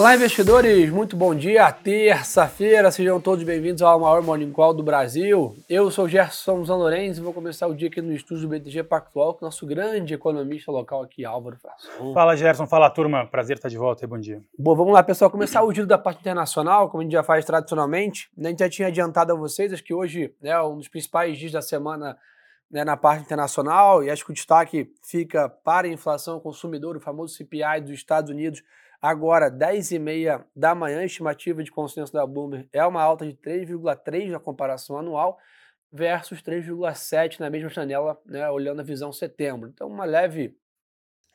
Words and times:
Olá, 0.00 0.14
investidores! 0.14 0.90
Muito 0.90 1.14
bom 1.14 1.34
dia, 1.34 1.70
terça-feira, 1.70 2.90
sejam 2.90 3.20
todos 3.20 3.44
bem-vindos 3.44 3.82
ao 3.82 4.00
maior 4.00 4.22
Morning 4.22 4.50
Call 4.50 4.72
do 4.72 4.82
Brasil. 4.82 5.54
Eu 5.68 5.90
sou 5.90 6.08
Gerson 6.08 6.64
Zanlorenz 6.64 7.18
e 7.18 7.20
vou 7.20 7.34
começar 7.34 7.66
o 7.66 7.74
dia 7.74 7.88
aqui 7.88 8.00
no 8.00 8.10
estúdio 8.14 8.44
do 8.44 8.48
BTG 8.48 8.84
Pactual 8.84 9.34
com 9.34 9.44
o 9.44 9.48
nosso 9.48 9.66
grande 9.66 10.14
economista 10.14 10.72
local 10.72 11.02
aqui, 11.02 11.22
Álvaro 11.22 11.58
Frasson. 11.58 12.14
Fala, 12.14 12.34
Gerson. 12.34 12.66
Fala, 12.66 12.88
turma. 12.88 13.26
Prazer 13.26 13.56
estar 13.56 13.68
de 13.68 13.76
volta 13.76 14.06
bom 14.06 14.18
dia. 14.18 14.40
Bom, 14.58 14.74
vamos 14.74 14.94
lá, 14.94 15.02
pessoal, 15.02 15.30
começar 15.30 15.62
o 15.62 15.70
giro 15.70 15.86
da 15.86 15.98
parte 15.98 16.20
internacional, 16.20 16.88
como 16.88 17.02
a 17.02 17.04
gente 17.04 17.12
já 17.12 17.22
faz 17.22 17.44
tradicionalmente. 17.44 18.30
A 18.42 18.48
gente 18.48 18.60
já 18.60 18.70
tinha 18.70 18.88
adiantado 18.88 19.34
a 19.34 19.36
vocês, 19.36 19.70
acho 19.70 19.84
que 19.84 19.92
hoje 19.92 20.34
é 20.42 20.48
né, 20.48 20.62
um 20.62 20.78
dos 20.78 20.88
principais 20.88 21.36
dias 21.36 21.52
da 21.52 21.60
semana 21.60 22.16
né, 22.70 22.84
na 22.84 22.96
parte 22.96 23.22
internacional, 23.22 24.02
e 24.02 24.08
acho 24.08 24.24
que 24.24 24.30
o 24.30 24.34
destaque 24.34 24.90
fica 25.02 25.46
para 25.46 25.86
a 25.86 25.90
inflação 25.90 26.40
consumidor, 26.40 26.96
o 26.96 27.00
famoso 27.00 27.34
CPI 27.34 27.82
dos 27.82 27.90
Estados 27.90 28.30
Unidos, 28.30 28.62
Agora, 29.00 29.50
10h30 29.50 30.44
da 30.54 30.74
manhã, 30.74 31.02
estimativa 31.04 31.62
de 31.62 31.70
consenso 31.70 32.12
da 32.12 32.26
Bloomberg 32.26 32.68
é 32.72 32.84
uma 32.84 33.02
alta 33.02 33.26
de 33.26 33.34
3,3 33.34 34.30
na 34.30 34.38
comparação 34.38 34.98
anual 34.98 35.38
versus 35.92 36.42
3,7 36.42 37.40
na 37.40 37.50
mesma 37.50 37.68
janela, 37.68 38.20
né, 38.26 38.48
olhando 38.50 38.80
a 38.80 38.84
visão 38.84 39.12
setembro. 39.12 39.68
Então, 39.68 39.88
uma 39.88 40.04
leve 40.04 40.54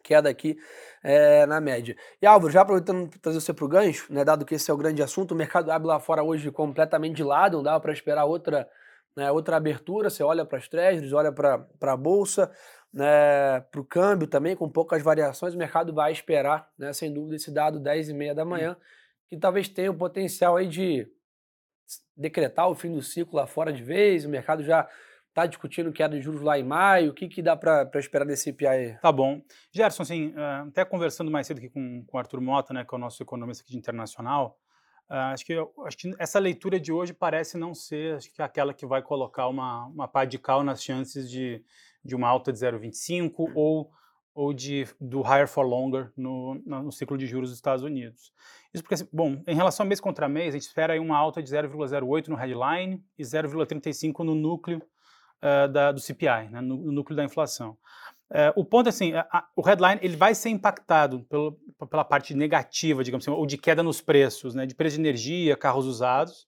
queda 0.04 0.30
aqui 0.30 0.55
é, 1.04 1.46
na 1.48 1.60
média. 1.60 1.98
E 2.22 2.28
Álvaro, 2.28 2.54
já 2.54 2.62
aproveitando 2.62 3.10
para 3.10 3.20
trazer 3.20 3.41
você 3.41 3.54
para 3.54 3.66
o 3.66 3.68
gancho, 3.68 4.13
né, 4.13 4.24
dado 4.24 4.46
que 4.46 4.54
esse 4.54 4.70
é 4.70 4.74
o 4.74 4.77
grande 4.77 5.02
assunto, 5.02 5.32
o 5.32 5.36
mercado 5.36 5.72
abre 5.72 5.88
lá 5.88 6.00
fora 6.00 6.24
hoje 6.24 6.52
completamente 6.52 7.16
de 7.16 7.24
lado, 7.24 7.58
não 7.58 7.63
dá 7.63 7.80
para 7.80 7.91
esperar 7.91 8.26
outra, 8.26 8.70
né, 9.18 9.32
outra 9.32 9.58
abertura, 9.58 10.10
você 10.10 10.22
olha 10.24 10.46
para 10.46 10.60
as 10.60 10.68
treasuries, 10.68 11.12
olha 11.12 11.32
para 11.32 11.68
a 11.82 11.98
bolsa, 11.98 12.52
né, 12.95 13.59
para 13.70 13.81
o 13.81 13.84
câmbio 13.84 14.26
também, 14.26 14.55
com 14.55 14.70
poucas 14.70 15.04
variações, 15.04 15.54
o 15.54 15.58
mercado 15.58 15.94
vai 15.94 16.13
esperar, 16.13 16.71
né, 16.77 16.93
sem 16.93 17.13
dúvida, 17.13 17.35
esse 17.35 17.52
dado 17.52 17.77
10 17.77 18.07
e 18.07 18.13
meia 18.13 18.34
da 18.34 18.46
manhã, 18.46 18.77
que 19.27 19.35
talvez 19.35 19.68
tenha 19.68 19.91
o 19.91 19.98
potencial 19.98 20.55
aí 20.55 20.65
de 20.65 21.05
decretar 22.15 22.70
o 22.70 22.74
fim 22.74 22.93
do 22.93 23.02
ciclo 23.02 23.35
lá 23.35 23.46
fora 23.46 23.74
de 23.74 23.84
vez, 23.84 24.24
o 24.24 24.29
mercado 24.29 24.63
já 24.63 24.87
está 25.27 25.46
discutindo 25.46 25.91
queda 25.91 26.15
de 26.15 26.21
juros 26.21 26.41
lá 26.41 26.57
em 26.57 26.63
maio, 26.63 27.12
o 27.12 27.13
que, 27.13 27.27
que 27.27 27.41
dá 27.41 27.57
para 27.57 27.90
esperar 27.96 28.24
desse 28.24 28.54
CPI? 28.54 28.98
Tá 29.02 29.12
bom. 29.12 29.41
Gerson, 29.74 30.04
assim, 30.04 30.34
até 30.65 30.85
conversando 30.85 31.30
mais 31.30 31.46
cedo 31.46 31.57
aqui 31.57 31.68
com, 31.68 32.05
com 32.07 32.15
o 32.15 32.20
Arthur 32.20 32.40
Mota, 32.40 32.74
né, 32.74 32.85
que 32.85 32.96
é 32.96 32.98
o 32.98 33.02
nosso 33.02 33.21
economista 33.21 33.62
aqui 33.62 33.74
de 33.74 33.77
internacional, 33.77 34.57
Uh, 35.07 35.30
acho, 35.34 35.46
que, 35.46 35.54
acho 35.85 35.98
que 35.98 36.15
essa 36.18 36.40
leitura 36.40 36.80
de 36.80 36.91
hoje 36.91 37.13
parece 37.13 37.59
não 37.59 37.76
ser 37.76 38.15
acho 38.15 38.34
que 38.34 38.41
aquela 38.41 38.74
que 38.74 38.87
vai 38.87 39.04
colocar 39.04 39.48
uma, 39.48 39.85
uma 39.85 40.07
pá 40.07 40.26
de 40.26 40.40
cal 40.40 40.63
nas 40.63 40.84
chances 40.84 41.30
de, 41.30 41.63
de 42.06 42.16
uma 42.16 42.28
alta 42.28 42.54
de 42.54 42.60
0,25 42.60 43.52
ou, 43.56 43.90
ou 44.34 44.54
de, 44.54 44.88
do 45.02 45.22
higher 45.22 45.48
for 45.48 45.66
longer 45.66 46.12
no, 46.16 46.62
no, 46.64 46.92
ciclo 46.92 47.18
de 47.18 47.26
juros 47.26 47.50
dos 47.50 47.58
Estados 47.58 47.84
Unidos. 47.84 48.32
Isso 48.72 48.84
porque, 48.84 48.94
assim, 48.94 49.08
bom, 49.12 49.42
em 49.48 49.56
relação 49.56 49.84
a 49.84 49.88
mês 49.88 50.00
contra 50.00 50.30
mês, 50.30 50.50
a 50.50 50.58
gente 50.58 50.68
espera 50.68 50.94
aí 50.94 51.00
uma 51.00 51.18
alta 51.18 51.42
de 51.42 51.50
0,08 51.50 52.28
no 52.28 52.36
headline 52.36 53.04
e 53.18 53.24
0,35 53.24 54.24
no 54.24 54.36
núcleo 54.36 54.82
uh, 55.42 55.68
da, 55.68 55.92
do 55.92 56.00
CPI, 56.00 56.50
né, 56.52 56.62
no, 56.62 56.78
no, 56.78 56.92
núcleo 56.92 57.18
da 57.18 57.24
inflação. 57.24 57.76
Uh, 58.30 58.54
o 58.56 58.64
ponto 58.64 58.88
é 58.88 58.90
assim, 58.90 59.14
a, 59.14 59.22
a, 59.32 59.48
o 59.56 59.62
headline 59.62 60.00
ele 60.04 60.16
vai 60.16 60.36
ser 60.36 60.50
impactado 60.50 61.24
pelo, 61.24 61.58
pela 61.90 62.04
parte 62.04 62.34
negativa, 62.34 63.04
digamos 63.04 63.28
assim, 63.28 63.36
ou 63.36 63.46
de 63.46 63.58
queda 63.58 63.82
nos 63.82 64.02
preços, 64.02 64.53
né, 64.53 64.66
de 64.66 64.76
preço 64.76 64.96
de 64.96 65.02
energia, 65.02 65.56
carros 65.56 65.86
usados, 65.86 66.48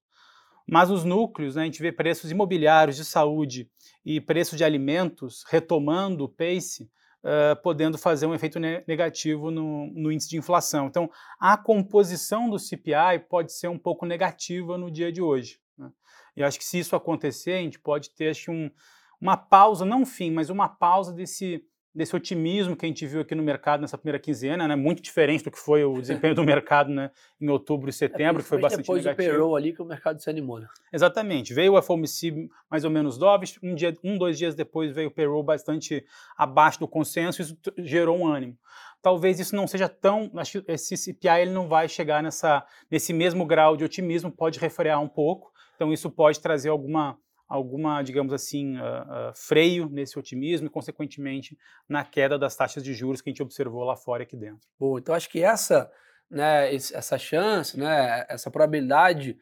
mas 0.69 0.91
os 0.91 1.03
núcleos, 1.03 1.55
né, 1.55 1.61
a 1.63 1.65
gente 1.65 1.81
vê 1.81 1.91
preços 1.91 2.29
imobiliários, 2.29 2.97
de 2.97 3.05
saúde 3.05 3.69
e 4.07 4.21
preços 4.21 4.57
de 4.57 4.63
alimentos 4.63 5.43
retomando 5.49 6.23
o 6.23 6.29
pace, 6.29 6.89
uh, 7.25 7.61
podendo 7.61 7.97
fazer 7.97 8.25
um 8.25 8.33
efeito 8.33 8.57
ne 8.57 8.81
negativo 8.87 9.51
no, 9.51 9.87
no, 9.87 10.09
índice 10.09 10.29
de 10.29 10.37
inflação. 10.37 10.87
Então, 10.87 11.11
a 11.37 11.57
composição 11.57 12.49
do 12.49 12.57
CPI 12.57 13.19
pode 13.27 13.51
ser 13.51 13.67
um 13.67 13.77
pouco 13.77 14.05
negativa 14.05 14.77
no 14.77 14.89
dia 14.89 15.11
de 15.11 15.21
hoje. 15.21 15.59
Né? 15.77 15.91
E 16.37 16.41
acho 16.41 16.57
que 16.57 16.63
se 16.63 16.79
isso 16.79 16.95
acontecer, 16.95 17.51
a 17.51 17.61
gente 17.61 17.79
pode 17.79 18.11
ter 18.11 18.29
acho, 18.29 18.49
um, 18.49 18.71
uma 19.19 19.35
pausa, 19.35 19.83
não 19.83 20.03
um 20.03 20.05
fim, 20.05 20.31
mas 20.31 20.49
uma 20.49 20.69
pausa 20.69 21.11
desse 21.11 21.61
desse 21.97 22.15
otimismo 22.15 22.75
que 22.75 22.85
a 22.85 22.87
gente 22.87 23.07
viu 23.07 23.21
aqui 23.21 23.33
no 23.33 23.41
mercado 23.41 23.81
nessa 23.81 23.97
primeira 23.97 24.19
quinzena, 24.19 24.67
né, 24.67 24.75
muito 24.75 25.01
diferente 25.01 25.43
do 25.43 25.49
que 25.49 25.57
foi 25.57 25.83
o 25.83 25.99
desempenho 25.99 26.35
do 26.35 26.43
mercado 26.45 26.91
né, 26.91 27.09
em 27.41 27.49
outubro 27.49 27.89
e 27.89 27.89
é, 27.89 27.93
setembro, 27.93 28.39
é, 28.39 28.43
que 28.43 28.49
foi 28.49 28.61
bastante 28.61 28.83
depois 28.83 29.03
negativo. 29.03 29.23
Depois 29.23 29.35
payroll 29.35 29.55
ali 29.55 29.73
que 29.73 29.81
o 29.81 29.85
mercado 29.85 30.21
se 30.21 30.29
animou. 30.29 30.59
Né? 30.59 30.67
Exatamente. 30.93 31.55
Veio 31.55 31.73
o 31.73 31.81
FOMC 31.81 32.49
mais 32.69 32.83
ou 32.83 32.91
menos 32.91 33.17
dovish, 33.17 33.59
um, 33.63 33.73
dia, 33.73 33.97
um, 34.03 34.15
dois 34.15 34.37
dias 34.37 34.53
depois 34.53 34.93
veio 34.93 35.07
o 35.07 35.11
payroll 35.11 35.41
bastante 35.41 36.05
abaixo 36.37 36.79
do 36.79 36.87
consenso, 36.87 37.41
isso 37.41 37.57
gerou 37.79 38.15
um 38.15 38.27
ânimo. 38.27 38.55
Talvez 39.01 39.39
isso 39.39 39.55
não 39.55 39.65
seja 39.65 39.89
tão, 39.89 40.29
acho 40.35 40.61
que 40.61 40.71
esse 40.71 40.95
CPI 40.95 41.41
ele 41.41 41.51
não 41.51 41.67
vai 41.67 41.89
chegar 41.89 42.21
nessa, 42.21 42.63
nesse 42.91 43.11
mesmo 43.11 43.43
grau 43.43 43.75
de 43.75 43.83
otimismo, 43.83 44.31
pode 44.31 44.59
refrear 44.59 45.01
um 45.01 45.07
pouco, 45.07 45.51
então 45.75 45.91
isso 45.91 46.11
pode 46.11 46.39
trazer 46.39 46.69
alguma 46.69 47.17
alguma, 47.47 48.01
digamos 48.01 48.33
assim, 48.33 48.77
uh, 48.77 48.81
uh, 48.81 49.33
freio 49.33 49.89
nesse 49.89 50.19
otimismo 50.19 50.67
e, 50.67 50.69
consequentemente, 50.69 51.57
na 51.87 52.03
queda 52.03 52.37
das 52.37 52.55
taxas 52.55 52.83
de 52.83 52.93
juros 52.93 53.21
que 53.21 53.29
a 53.29 53.31
gente 53.31 53.43
observou 53.43 53.83
lá 53.83 53.95
fora 53.95 54.23
e 54.23 54.25
aqui 54.25 54.35
dentro. 54.35 54.67
Bom, 54.79 54.97
então 54.97 55.15
acho 55.15 55.29
que 55.29 55.41
essa, 55.41 55.89
né, 56.29 56.73
essa 56.73 57.17
chance, 57.17 57.79
né, 57.79 58.25
essa 58.27 58.51
probabilidade 58.51 59.37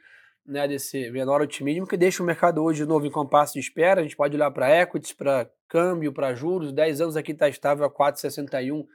né, 0.46 0.68
desse 0.68 1.10
menor 1.10 1.42
otimismo 1.42 1.88
que 1.88 1.98
deixa 1.98 2.22
o 2.22 2.26
mercado 2.26 2.64
hoje 2.64 2.84
de 2.84 2.88
novo 2.88 3.08
em 3.08 3.12
compasso 3.12 3.54
de 3.54 3.60
espera. 3.60 4.02
A 4.02 4.04
gente 4.04 4.16
pode 4.16 4.36
olhar 4.36 4.52
para 4.52 4.70
equities, 4.70 5.12
para 5.12 5.50
câmbio, 5.68 6.14
para 6.14 6.36
juros. 6.36 6.72
10 6.72 7.02
anos 7.02 7.18
aqui 7.18 7.32
está 7.32 7.50
estável 7.50 7.86
a 7.86 7.90
4,61 7.90 8.86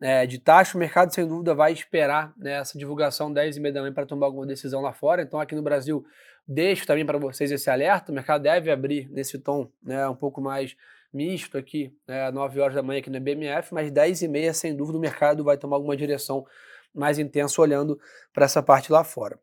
é, 0.00 0.26
de 0.26 0.38
taxa. 0.38 0.76
O 0.76 0.80
mercado, 0.80 1.12
sem 1.12 1.26
dúvida, 1.26 1.54
vai 1.54 1.72
esperar 1.72 2.32
né, 2.36 2.52
essa 2.52 2.78
divulgação 2.78 3.32
10 3.32 3.56
e 3.56 3.60
meia 3.60 3.72
da 3.72 3.80
manhã 3.80 3.92
para 3.92 4.06
tomar 4.06 4.26
alguma 4.26 4.46
decisão 4.46 4.80
lá 4.80 4.92
fora. 4.92 5.22
Então, 5.22 5.40
aqui 5.40 5.54
no 5.54 5.62
Brasil, 5.62 6.04
Deixo 6.50 6.86
também 6.86 7.04
para 7.04 7.18
vocês 7.18 7.52
esse 7.52 7.68
alerta. 7.68 8.10
O 8.10 8.14
mercado 8.14 8.42
deve 8.42 8.70
abrir 8.70 9.06
nesse 9.10 9.38
tom 9.38 9.70
né, 9.82 10.08
um 10.08 10.14
pouco 10.14 10.40
mais 10.40 10.74
misto 11.12 11.58
aqui, 11.58 11.94
né, 12.06 12.30
9 12.30 12.58
horas 12.58 12.74
da 12.74 12.82
manhã 12.82 13.00
aqui 13.00 13.10
no 13.10 13.20
BMF, 13.20 13.74
mas 13.74 13.90
10 13.90 14.22
e 14.22 14.28
meia, 14.28 14.54
sem 14.54 14.74
dúvida, 14.74 14.96
o 14.96 15.00
mercado 15.00 15.44
vai 15.44 15.58
tomar 15.58 15.76
alguma 15.76 15.94
direção 15.94 16.46
mais 16.94 17.18
intensa 17.18 17.60
olhando 17.60 18.00
para 18.32 18.46
essa 18.46 18.62
parte 18.62 18.90
lá 18.90 19.04
fora. 19.04 19.38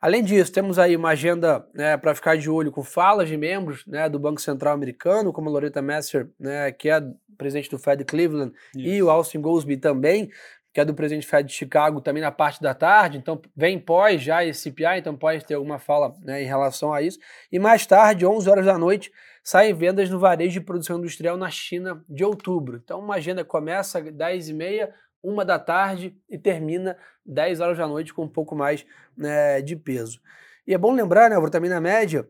Além 0.00 0.22
disso, 0.22 0.52
temos 0.52 0.78
aí 0.78 0.96
uma 0.96 1.10
agenda 1.10 1.66
né, 1.74 1.96
para 1.96 2.14
ficar 2.14 2.36
de 2.36 2.50
olho 2.50 2.70
com 2.70 2.82
falas 2.82 3.28
de 3.28 3.36
membros 3.36 3.84
né, 3.86 4.08
do 4.08 4.18
Banco 4.18 4.40
Central 4.40 4.74
americano, 4.74 5.32
como 5.32 5.48
a 5.48 5.52
Loretta 5.52 5.80
Messer, 5.80 6.28
né, 6.38 6.70
que 6.72 6.88
é 6.88 7.02
presidente 7.36 7.70
do 7.70 7.78
Fed 7.78 8.04
Cleveland, 8.04 8.52
Isso. 8.74 8.86
e 8.86 9.02
o 9.02 9.10
Austin 9.10 9.40
Goldsby 9.40 9.76
também, 9.76 10.30
que 10.72 10.80
é 10.80 10.84
do 10.84 10.94
presidente 10.94 11.26
Fed 11.26 11.48
de 11.48 11.54
Chicago, 11.54 12.00
também 12.00 12.22
na 12.22 12.30
parte 12.30 12.60
da 12.60 12.74
tarde. 12.74 13.16
Então, 13.16 13.40
vem 13.56 13.78
pós 13.78 14.20
já 14.20 14.44
esse 14.44 14.60
CPI, 14.60 14.98
então 14.98 15.16
pode 15.16 15.44
ter 15.44 15.54
alguma 15.54 15.78
fala 15.78 16.14
né, 16.22 16.42
em 16.42 16.46
relação 16.46 16.92
a 16.92 17.00
isso. 17.00 17.18
E 17.50 17.58
mais 17.58 17.86
tarde, 17.86 18.26
11 18.26 18.50
horas 18.50 18.66
da 18.66 18.76
noite, 18.76 19.10
saem 19.42 19.72
vendas 19.72 20.10
no 20.10 20.18
varejo 20.18 20.52
de 20.52 20.60
produção 20.60 20.98
industrial 20.98 21.36
na 21.36 21.48
China 21.48 22.04
de 22.08 22.24
outubro. 22.24 22.80
Então, 22.82 23.00
uma 23.00 23.14
agenda 23.14 23.44
começa 23.44 23.98
às 23.98 24.04
10h30, 24.04 24.90
uma 25.26 25.44
da 25.44 25.58
tarde 25.58 26.16
e 26.30 26.38
termina 26.38 26.96
10 27.24 27.60
horas 27.60 27.76
da 27.76 27.86
noite 27.86 28.14
com 28.14 28.22
um 28.22 28.28
pouco 28.28 28.54
mais 28.54 28.86
né, 29.16 29.60
de 29.60 29.74
peso. 29.74 30.20
E 30.64 30.72
é 30.72 30.78
bom 30.78 30.92
lembrar, 30.92 31.28
né, 31.28 31.36
também 31.50 31.68
na 31.68 31.80
média, 31.80 32.28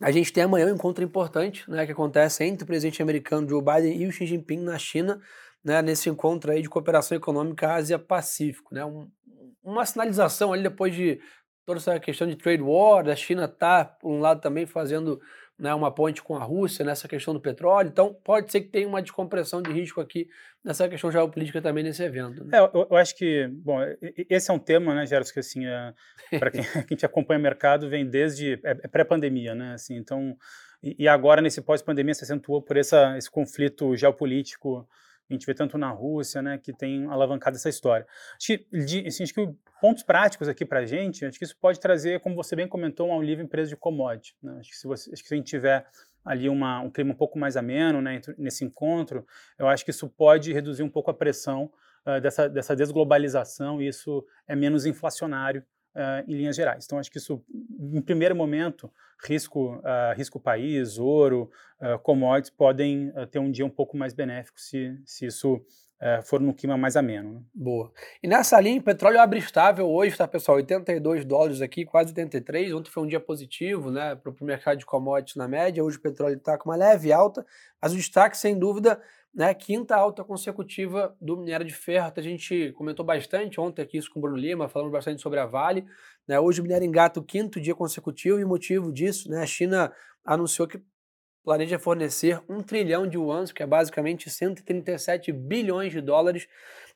a 0.00 0.10
gente 0.10 0.32
tem 0.32 0.44
amanhã 0.44 0.66
um 0.66 0.74
encontro 0.74 1.02
importante 1.02 1.68
né, 1.70 1.86
que 1.86 1.92
acontece 1.92 2.44
entre 2.44 2.64
o 2.64 2.66
presidente 2.66 3.02
americano 3.02 3.48
Joe 3.48 3.62
Biden 3.62 4.02
e 4.02 4.06
o 4.06 4.12
Xi 4.12 4.26
Jinping 4.26 4.60
na 4.60 4.78
China 4.78 5.20
né, 5.64 5.80
nesse 5.80 6.10
encontro 6.10 6.52
aí 6.52 6.60
de 6.60 6.68
cooperação 6.68 7.16
econômica 7.16 7.72
Ásia-Pacífico. 7.72 8.74
Né, 8.74 8.84
um, 8.84 9.10
uma 9.62 9.86
sinalização 9.86 10.52
ali 10.52 10.62
depois 10.62 10.94
de 10.94 11.20
toda 11.64 11.78
essa 11.78 11.98
questão 11.98 12.26
de 12.28 12.36
trade 12.36 12.62
war, 12.62 13.08
a 13.08 13.16
China 13.16 13.46
está, 13.46 13.84
por 13.84 14.10
um 14.10 14.20
lado, 14.20 14.40
também 14.40 14.66
fazendo 14.66 15.20
né, 15.60 15.74
uma 15.74 15.92
ponte 15.92 16.22
com 16.22 16.36
a 16.36 16.42
Rússia 16.42 16.84
nessa 16.84 17.06
questão 17.06 17.34
do 17.34 17.40
petróleo. 17.40 17.88
Então, 17.88 18.14
pode 18.24 18.50
ser 18.50 18.62
que 18.62 18.68
tenha 18.68 18.88
uma 18.88 19.02
descompressão 19.02 19.60
de 19.60 19.70
risco 19.70 20.00
aqui 20.00 20.28
nessa 20.64 20.88
questão 20.88 21.12
geopolítica 21.12 21.60
também 21.60 21.84
nesse 21.84 22.02
evento. 22.02 22.42
Né? 22.44 22.58
É, 22.58 22.60
eu, 22.60 22.88
eu, 22.90 22.96
acho 22.96 23.14
que, 23.14 23.46
bom, 23.48 23.78
esse 24.28 24.50
é 24.50 24.54
um 24.54 24.58
tema, 24.58 24.94
né, 24.94 25.06
Gerson, 25.06 25.34
que 25.34 25.40
assim, 25.40 25.66
é, 25.66 25.92
para 26.38 26.50
quem, 26.50 26.62
quem 26.88 26.96
te 26.96 27.04
acompanha 27.04 27.38
o 27.38 27.42
mercado, 27.42 27.90
vem 27.90 28.08
desde 28.08 28.54
é, 28.64 28.70
é 28.70 28.88
pré-pandemia, 28.88 29.54
né? 29.54 29.74
Assim, 29.74 29.96
então, 29.96 30.34
e, 30.82 30.96
e 30.98 31.06
agora 31.06 31.42
nesse 31.42 31.60
pós-pandemia 31.60 32.14
se 32.14 32.24
acentuou 32.24 32.62
por 32.62 32.78
essa, 32.78 33.16
esse 33.18 33.30
conflito 33.30 33.94
geopolítico 33.94 34.88
a 35.30 35.32
gente 35.34 35.46
vê 35.46 35.54
tanto 35.54 35.78
na 35.78 35.90
Rússia, 35.90 36.42
né, 36.42 36.58
que 36.58 36.72
tem 36.72 37.06
alavancado 37.06 37.56
essa 37.56 37.68
história. 37.68 38.06
Acho 38.36 38.58
que, 38.58 39.06
assim, 39.06 39.22
acho 39.22 39.34
que 39.34 39.48
pontos 39.80 40.02
práticos 40.02 40.48
aqui 40.48 40.64
para 40.64 40.80
a 40.80 40.86
gente, 40.86 41.24
acho 41.24 41.38
que 41.38 41.44
isso 41.44 41.56
pode 41.58 41.78
trazer, 41.80 42.20
como 42.20 42.34
você 42.34 42.56
bem 42.56 42.68
comentou, 42.68 43.08
um 43.08 43.18
alívio 43.18 43.44
em 43.44 43.48
preço 43.48 43.70
de 43.70 43.76
commodity. 43.76 44.36
Né? 44.42 44.58
Acho, 44.58 44.70
que 44.70 44.76
se 44.76 44.86
você, 44.86 45.12
acho 45.12 45.22
que 45.22 45.28
se 45.28 45.34
a 45.34 45.36
gente 45.36 45.46
tiver 45.46 45.86
ali 46.24 46.48
uma, 46.48 46.80
um 46.80 46.90
clima 46.90 47.12
um 47.12 47.16
pouco 47.16 47.38
mais 47.38 47.56
ameno 47.56 48.02
né, 48.02 48.20
nesse 48.36 48.64
encontro, 48.64 49.26
eu 49.58 49.66
acho 49.66 49.84
que 49.84 49.90
isso 49.90 50.08
pode 50.08 50.52
reduzir 50.52 50.82
um 50.82 50.90
pouco 50.90 51.10
a 51.10 51.14
pressão 51.14 51.72
uh, 52.06 52.20
dessa, 52.20 52.48
dessa 52.48 52.76
desglobalização 52.76 53.80
e 53.80 53.88
isso 53.88 54.24
é 54.46 54.54
menos 54.54 54.84
inflacionário 54.84 55.64
uh, 55.94 56.28
em 56.28 56.34
linhas 56.34 56.56
gerais. 56.56 56.84
Então, 56.84 56.98
acho 56.98 57.10
que 57.10 57.18
isso, 57.18 57.42
em 57.78 58.00
primeiro 58.00 58.34
momento, 58.34 58.90
risco, 59.24 59.76
uh, 59.76 60.14
risco 60.16 60.40
país, 60.40 60.98
ouro, 60.98 61.50
commodities 62.02 62.50
podem 62.50 63.10
ter 63.30 63.38
um 63.38 63.50
dia 63.50 63.64
um 63.64 63.70
pouco 63.70 63.96
mais 63.96 64.12
benéfico 64.12 64.60
se, 64.60 65.00
se 65.06 65.24
isso 65.24 65.64
for 66.24 66.40
num 66.40 66.52
clima 66.52 66.76
mais 66.76 66.96
ameno. 66.96 67.34
Né? 67.34 67.40
Boa. 67.54 67.92
E 68.22 68.28
nessa 68.28 68.58
linha, 68.60 68.80
petróleo 68.80 69.20
abre 69.20 69.38
estável 69.38 69.88
hoje, 69.88 70.16
tá, 70.16 70.26
pessoal? 70.26 70.56
82 70.56 71.24
dólares 71.24 71.60
aqui, 71.60 71.84
quase 71.84 72.10
83. 72.10 72.72
Ontem 72.72 72.90
foi 72.90 73.02
um 73.02 73.06
dia 73.06 73.20
positivo, 73.20 73.90
né, 73.90 74.14
para 74.14 74.30
o 74.30 74.44
mercado 74.44 74.78
de 74.78 74.86
commodities 74.86 75.36
na 75.36 75.46
média. 75.46 75.84
Hoje 75.84 75.98
o 75.98 76.00
petróleo 76.00 76.36
está 76.36 76.56
com 76.56 76.70
uma 76.70 76.76
leve 76.76 77.12
alta, 77.12 77.44
mas 77.80 77.92
o 77.92 77.96
destaque, 77.96 78.36
sem 78.36 78.58
dúvida, 78.58 79.00
né, 79.34 79.52
quinta 79.52 79.94
alta 79.94 80.24
consecutiva 80.24 81.14
do 81.20 81.36
minério 81.36 81.66
de 81.66 81.74
ferro. 81.74 82.12
A 82.16 82.20
gente 82.22 82.72
comentou 82.72 83.04
bastante 83.04 83.60
ontem 83.60 83.82
aqui 83.82 83.98
isso 83.98 84.10
com 84.10 84.18
o 84.18 84.22
Bruno 84.22 84.36
Lima, 84.36 84.68
falamos 84.68 84.92
bastante 84.92 85.20
sobre 85.20 85.38
a 85.38 85.46
Vale. 85.46 85.84
Né, 86.26 86.40
hoje 86.40 86.60
o 86.60 86.62
minério 86.62 86.86
engata 86.86 87.20
o 87.20 87.22
quinto 87.22 87.60
dia 87.60 87.74
consecutivo 87.74 88.38
e 88.38 88.44
o 88.44 88.48
motivo 88.48 88.92
disso, 88.92 89.30
né, 89.30 89.42
a 89.42 89.46
China 89.46 89.92
anunciou 90.24 90.66
que 90.66 90.80
planeja 91.42 91.78
fornecer 91.78 92.40
um 92.48 92.62
trilhão 92.62 93.06
de 93.06 93.16
yuans, 93.16 93.52
que 93.52 93.62
é 93.62 93.66
basicamente 93.66 94.28
137 94.28 95.32
bilhões 95.32 95.92
de 95.92 96.00
dólares, 96.00 96.46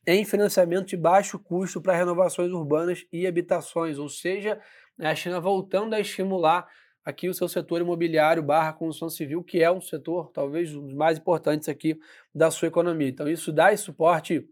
em 0.07 0.25
financiamento 0.25 0.89
de 0.89 0.97
baixo 0.97 1.39
custo 1.39 1.81
para 1.81 1.97
renovações 1.97 2.53
urbanas 2.53 3.07
e 3.13 3.27
habitações, 3.27 3.99
ou 3.99 4.09
seja, 4.09 4.61
a 4.99 5.15
China 5.15 5.41
voltando 5.41 5.95
a 5.95 6.01
estimular 6.01 6.69
aqui 7.05 7.29
o 7.29 7.35
seu 7.35 7.49
setor 7.49 7.81
imobiliário 7.81 8.43
barra 8.43 8.73
construção 8.73 9.11
civil, 9.11 9.43
que 9.43 9.63
é 9.63 9.71
um 9.71 9.81
setor 9.81 10.31
talvez 10.33 10.75
um 10.75 10.83
dos 10.83 10.95
mais 10.95 11.19
importantes 11.19 11.69
aqui 11.69 11.99
da 12.35 12.51
sua 12.51 12.69
economia. 12.69 13.09
Então 13.09 13.29
isso 13.29 13.53
dá 13.53 13.75
suporte 13.77 14.49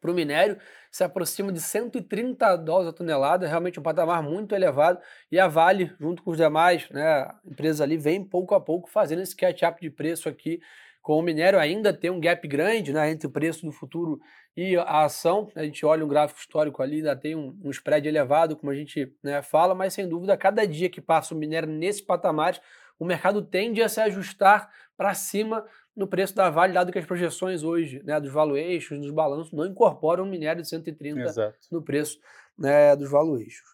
para 0.00 0.10
o 0.10 0.14
minério, 0.14 0.58
se 0.90 1.04
aproxima 1.04 1.52
de 1.52 1.60
130 1.60 2.56
dólares 2.56 2.88
a 2.88 2.92
tonelada, 2.92 3.46
realmente 3.46 3.78
um 3.78 3.82
patamar 3.82 4.22
muito 4.22 4.54
elevado, 4.54 4.98
e 5.30 5.38
a 5.38 5.46
Vale, 5.46 5.92
junto 6.00 6.22
com 6.22 6.30
os 6.30 6.36
demais 6.36 6.88
né, 6.90 7.28
empresas 7.44 7.80
ali, 7.80 7.96
vem 7.96 8.24
pouco 8.24 8.54
a 8.54 8.60
pouco 8.60 8.90
fazendo 8.90 9.22
esse 9.22 9.36
catch-up 9.36 9.80
de 9.80 9.90
preço 9.90 10.28
aqui, 10.28 10.60
com 11.02 11.18
o 11.18 11.22
minério 11.22 11.58
ainda 11.58 11.92
tem 11.92 12.10
um 12.10 12.20
gap 12.20 12.46
grande 12.46 12.92
né, 12.92 13.10
entre 13.10 13.26
o 13.26 13.30
preço 13.30 13.64
do 13.64 13.72
futuro 13.72 14.20
e 14.56 14.76
a 14.76 15.04
ação. 15.04 15.50
A 15.54 15.64
gente 15.64 15.84
olha 15.86 16.04
um 16.04 16.08
gráfico 16.08 16.40
histórico 16.40 16.82
ali, 16.82 16.96
ainda 16.96 17.16
tem 17.16 17.34
um, 17.34 17.58
um 17.64 17.70
spread 17.70 18.06
elevado, 18.06 18.56
como 18.56 18.70
a 18.70 18.74
gente 18.74 19.14
né, 19.22 19.40
fala, 19.40 19.74
mas 19.74 19.94
sem 19.94 20.08
dúvida, 20.08 20.36
cada 20.36 20.66
dia 20.66 20.90
que 20.90 21.00
passa 21.00 21.34
o 21.34 21.38
minério 21.38 21.68
nesse 21.68 22.02
patamar, 22.02 22.60
o 22.98 23.04
mercado 23.04 23.40
tende 23.40 23.82
a 23.82 23.88
se 23.88 23.98
ajustar 24.00 24.70
para 24.94 25.14
cima 25.14 25.64
no 26.00 26.06
preço 26.06 26.34
da 26.34 26.48
Vale, 26.48 26.72
dado 26.72 26.90
que 26.90 26.98
as 26.98 27.04
projeções 27.04 27.62
hoje 27.62 28.02
né, 28.02 28.18
dos 28.18 28.32
valuations, 28.32 29.00
dos 29.00 29.10
balanços, 29.10 29.52
não 29.52 29.66
incorporam 29.66 30.24
o 30.24 30.26
minério 30.26 30.62
de 30.62 30.68
130 30.68 31.20
Exato. 31.20 31.58
no 31.70 31.82
preço 31.82 32.18
né, 32.58 32.96
dos 32.96 33.10
valuations. 33.10 33.68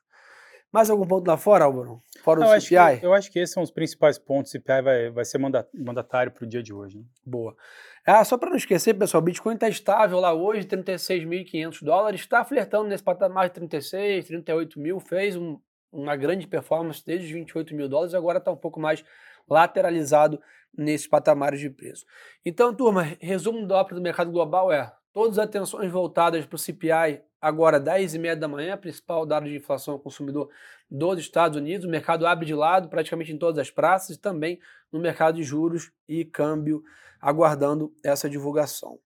Mais 0.72 0.90
algum 0.90 1.06
ponto 1.06 1.28
lá 1.28 1.36
fora, 1.36 1.64
Álvaro? 1.64 2.02
Fora 2.22 2.40
Não, 2.40 2.48
o 2.48 2.60
CPI? 2.60 2.76
Acho 2.76 3.00
que, 3.00 3.06
eu 3.06 3.14
acho 3.14 3.32
que 3.32 3.38
esses 3.38 3.54
são 3.54 3.62
os 3.62 3.70
principais 3.70 4.18
pontos. 4.18 4.50
O 4.50 4.52
CPI 4.52 4.82
vai, 4.82 5.10
vai 5.10 5.24
ser 5.24 5.38
mandatário 5.38 6.32
para 6.32 6.44
o 6.44 6.48
dia 6.48 6.60
de 6.60 6.74
hoje. 6.74 6.98
Né? 6.98 7.04
Boa. 7.24 7.56
Ah, 8.04 8.24
só 8.24 8.36
para 8.36 8.50
não 8.50 8.56
esquecer, 8.56 8.92
pessoal, 8.94 9.22
o 9.22 9.24
Bitcoin 9.24 9.54
está 9.54 9.68
estável 9.68 10.18
lá 10.18 10.34
hoje, 10.34 10.66
36.500 10.66 11.84
dólares, 11.84 12.20
está 12.20 12.44
flertando 12.44 12.88
nesse 12.88 13.04
patamar 13.04 13.48
de 13.48 13.54
36, 13.54 14.26
38 14.26 14.80
mil, 14.80 14.98
fez 14.98 15.36
um, 15.36 15.58
uma 15.92 16.16
grande 16.16 16.46
performance 16.46 17.02
desde 17.06 17.26
os 17.26 17.32
28 17.32 17.74
mil 17.74 17.88
dólares, 17.88 18.14
agora 18.14 18.38
está 18.38 18.50
um 18.50 18.56
pouco 18.56 18.80
mais 18.80 19.04
lateralizado 19.48 20.40
nesses 20.76 21.06
patamares 21.06 21.60
de 21.60 21.70
preço. 21.70 22.04
Então, 22.44 22.74
turma, 22.74 23.02
resumo 23.20 23.66
da 23.66 23.76
ópera 23.76 23.96
do 23.96 24.02
mercado 24.02 24.30
global 24.30 24.70
é 24.72 24.92
todas 25.12 25.38
as 25.38 25.44
atenções 25.44 25.90
voltadas 25.90 26.44
para 26.44 26.56
o 26.56 26.58
CPI 26.58 27.22
agora 27.40 27.78
10 27.78 28.14
e 28.14 28.18
meia 28.18 28.36
da 28.36 28.48
manhã, 28.48 28.76
principal 28.76 29.24
dado 29.24 29.46
de 29.46 29.56
inflação 29.56 29.94
ao 29.94 30.00
consumidor 30.00 30.48
dos 30.90 31.20
Estados 31.20 31.56
Unidos. 31.56 31.86
O 31.86 31.90
mercado 31.90 32.26
abre 32.26 32.44
de 32.44 32.54
lado 32.54 32.88
praticamente 32.88 33.32
em 33.32 33.38
todas 33.38 33.58
as 33.58 33.70
praças 33.70 34.16
e 34.16 34.20
também 34.20 34.58
no 34.92 34.98
mercado 34.98 35.36
de 35.36 35.42
juros 35.42 35.92
e 36.08 36.24
câmbio, 36.24 36.82
aguardando 37.20 37.94
essa 38.04 38.28
divulgação. 38.28 38.98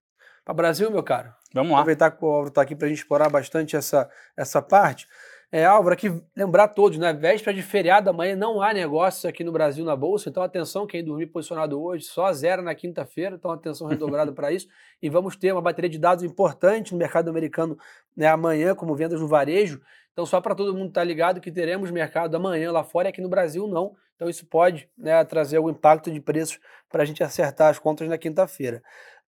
Para 0.45 0.53
o 0.53 0.57
Brasil, 0.57 0.91
meu 0.91 1.03
caro, 1.03 1.33
vamos 1.55 1.73
lá. 1.73 1.79
Aproveitar 1.79 2.11
que 2.11 2.25
o 2.25 2.29
Álvaro 2.29 2.49
está 2.49 2.63
aqui 2.63 2.75
para 2.75 2.87
a 2.87 2.89
gente 2.89 2.99
explorar 2.99 3.29
bastante 3.29 3.77
essa, 3.77 4.11
essa 4.37 4.63
parte. 4.63 5.07
É, 5.53 5.65
Álvaro, 5.65 5.95
aqui 5.95 6.09
lembrar 6.37 6.69
todos, 6.69 6.97
né? 6.97 7.13
Véspera 7.13 7.53
de 7.53 7.61
feriado 7.61 8.09
amanhã 8.09 8.37
não 8.37 8.63
há 8.63 8.73
negócios 8.73 9.25
aqui 9.25 9.43
no 9.43 9.51
Brasil 9.51 9.85
na 9.85 9.97
Bolsa, 9.97 10.29
então 10.29 10.45
atenção, 10.45 10.87
quem 10.87 11.03
dormir 11.05 11.27
posicionado 11.27 11.83
hoje, 11.83 12.05
só 12.05 12.33
zero 12.33 12.63
na 12.63 12.73
quinta-feira, 12.73 13.35
então 13.35 13.51
atenção 13.51 13.89
redobrada 13.89 14.33
para 14.33 14.53
isso. 14.53 14.69
E 15.03 15.11
vamos 15.11 15.35
ter 15.35 15.51
uma 15.51 15.61
bateria 15.61 15.91
de 15.91 15.99
dados 15.99 16.23
importante 16.23 16.93
no 16.93 16.99
mercado 16.99 17.29
americano 17.29 17.77
né, 18.17 18.29
amanhã, 18.29 18.77
como 18.77 18.95
vendas 18.95 19.21
no 19.21 19.27
varejo. 19.27 19.81
Então, 20.13 20.25
só 20.25 20.41
para 20.41 20.55
todo 20.55 20.73
mundo 20.73 20.91
estar 20.91 21.01
tá 21.01 21.05
ligado 21.05 21.41
que 21.41 21.51
teremos 21.51 21.91
mercado 21.91 22.37
amanhã 22.37 22.71
lá 22.71 22.85
fora 22.85 23.09
e 23.09 23.11
aqui 23.11 23.21
no 23.21 23.29
Brasil 23.29 23.67
não. 23.67 23.97
Então, 24.15 24.29
isso 24.29 24.47
pode 24.47 24.89
né, 24.97 25.25
trazer 25.25 25.57
algum 25.57 25.71
impacto 25.71 26.13
de 26.13 26.21
preços 26.21 26.61
para 26.89 27.03
a 27.03 27.07
gente 27.07 27.25
acertar 27.25 27.71
as 27.71 27.79
contas 27.79 28.09
na 28.09 28.17
quinta-feira. 28.17 28.81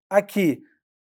Aqui, 0.09 0.63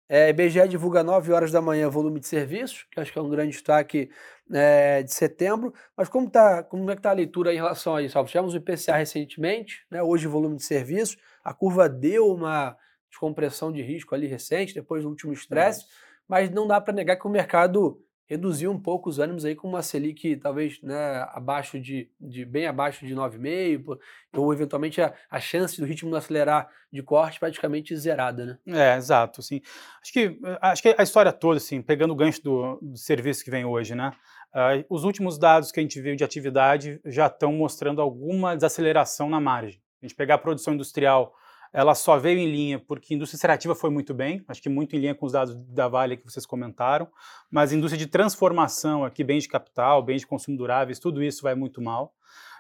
é, 0.08 0.30
IBGE 0.30 0.68
divulga 0.68 1.02
9 1.02 1.32
horas 1.32 1.50
da 1.50 1.60
manhã 1.60 1.88
volume 1.88 2.20
de 2.20 2.26
serviços, 2.26 2.86
que 2.90 3.00
acho 3.00 3.12
que 3.12 3.18
é 3.18 3.22
um 3.22 3.28
grande 3.28 3.52
destaque 3.52 4.08
é, 4.52 5.02
de 5.02 5.12
setembro. 5.12 5.74
Mas 5.96 6.08
como, 6.08 6.30
tá, 6.30 6.62
como 6.62 6.88
é 6.90 6.94
que 6.94 7.00
está 7.00 7.10
a 7.10 7.14
leitura 7.14 7.52
em 7.52 7.56
relação 7.56 7.96
a 7.96 8.02
isso? 8.02 8.22
Tivemos 8.24 8.54
o 8.54 8.56
IPCA 8.56 8.96
recentemente, 8.96 9.84
né, 9.90 10.02
hoje 10.02 10.26
volume 10.26 10.56
de 10.56 10.64
serviços, 10.64 11.16
a 11.42 11.52
curva 11.52 11.88
deu 11.88 12.28
uma 12.28 12.76
descompressão 13.10 13.72
de 13.72 13.82
risco 13.82 14.14
ali 14.14 14.26
recente, 14.26 14.74
depois 14.74 15.02
do 15.02 15.08
último 15.08 15.32
estresse, 15.32 15.84
mas 16.28 16.50
não 16.50 16.66
dá 16.66 16.80
para 16.80 16.94
negar 16.94 17.16
que 17.16 17.26
o 17.26 17.30
mercado 17.30 18.00
reduziu 18.26 18.70
um 18.70 18.78
pouco 18.78 19.08
os 19.08 19.18
ânimos 19.18 19.44
aí 19.44 19.54
com 19.54 19.68
uma 19.68 19.82
Selic 19.82 20.36
talvez 20.36 20.80
né, 20.82 21.26
abaixo 21.30 21.78
de, 21.80 22.10
de 22.20 22.44
bem 22.44 22.66
abaixo 22.66 23.06
de 23.06 23.14
9,5, 23.14 23.98
ou 24.34 24.52
eventualmente 24.52 25.00
a, 25.00 25.14
a 25.30 25.40
chance 25.40 25.80
do 25.80 25.86
ritmo 25.86 26.14
acelerar 26.14 26.68
de 26.92 27.02
corte 27.02 27.38
praticamente 27.38 27.96
zerada, 27.96 28.44
né? 28.44 28.58
É, 28.66 28.96
exato, 28.96 29.40
assim. 29.40 29.60
Acho 30.02 30.12
que, 30.12 30.38
acho 30.60 30.82
que 30.82 30.94
a 30.98 31.02
história 31.02 31.32
toda, 31.32 31.58
assim, 31.58 31.80
pegando 31.80 32.12
o 32.12 32.16
gancho 32.16 32.42
do, 32.42 32.78
do 32.82 32.96
serviço 32.96 33.44
que 33.44 33.50
vem 33.50 33.64
hoje, 33.64 33.94
né? 33.94 34.12
Uh, 34.52 34.84
os 34.88 35.04
últimos 35.04 35.38
dados 35.38 35.70
que 35.70 35.78
a 35.78 35.82
gente 35.82 36.00
viu 36.00 36.16
de 36.16 36.24
atividade 36.24 37.00
já 37.04 37.26
estão 37.26 37.52
mostrando 37.52 38.00
alguma 38.00 38.54
desaceleração 38.54 39.28
na 39.28 39.40
margem. 39.40 39.80
A 40.02 40.06
gente 40.06 40.14
pegar 40.14 40.36
a 40.36 40.38
produção 40.38 40.74
industrial 40.74 41.34
ela 41.76 41.94
só 41.94 42.16
veio 42.16 42.38
em 42.38 42.50
linha 42.50 42.78
porque 42.78 43.12
a 43.12 43.16
indústria 43.16 43.36
extrativa 43.36 43.74
foi 43.74 43.90
muito 43.90 44.14
bem, 44.14 44.42
acho 44.48 44.62
que 44.62 44.68
muito 44.70 44.96
em 44.96 44.98
linha 44.98 45.14
com 45.14 45.26
os 45.26 45.32
dados 45.32 45.54
da 45.54 45.86
Vale 45.86 46.16
que 46.16 46.24
vocês 46.24 46.46
comentaram, 46.46 47.06
mas 47.50 47.70
a 47.70 47.76
indústria 47.76 47.98
de 47.98 48.06
transformação 48.06 49.04
aqui, 49.04 49.22
bens 49.22 49.42
de 49.42 49.50
capital, 49.50 50.02
bens 50.02 50.20
de 50.20 50.26
consumo 50.26 50.56
duráveis, 50.56 50.98
tudo 50.98 51.22
isso 51.22 51.42
vai 51.42 51.54
muito 51.54 51.82
mal. 51.82 52.14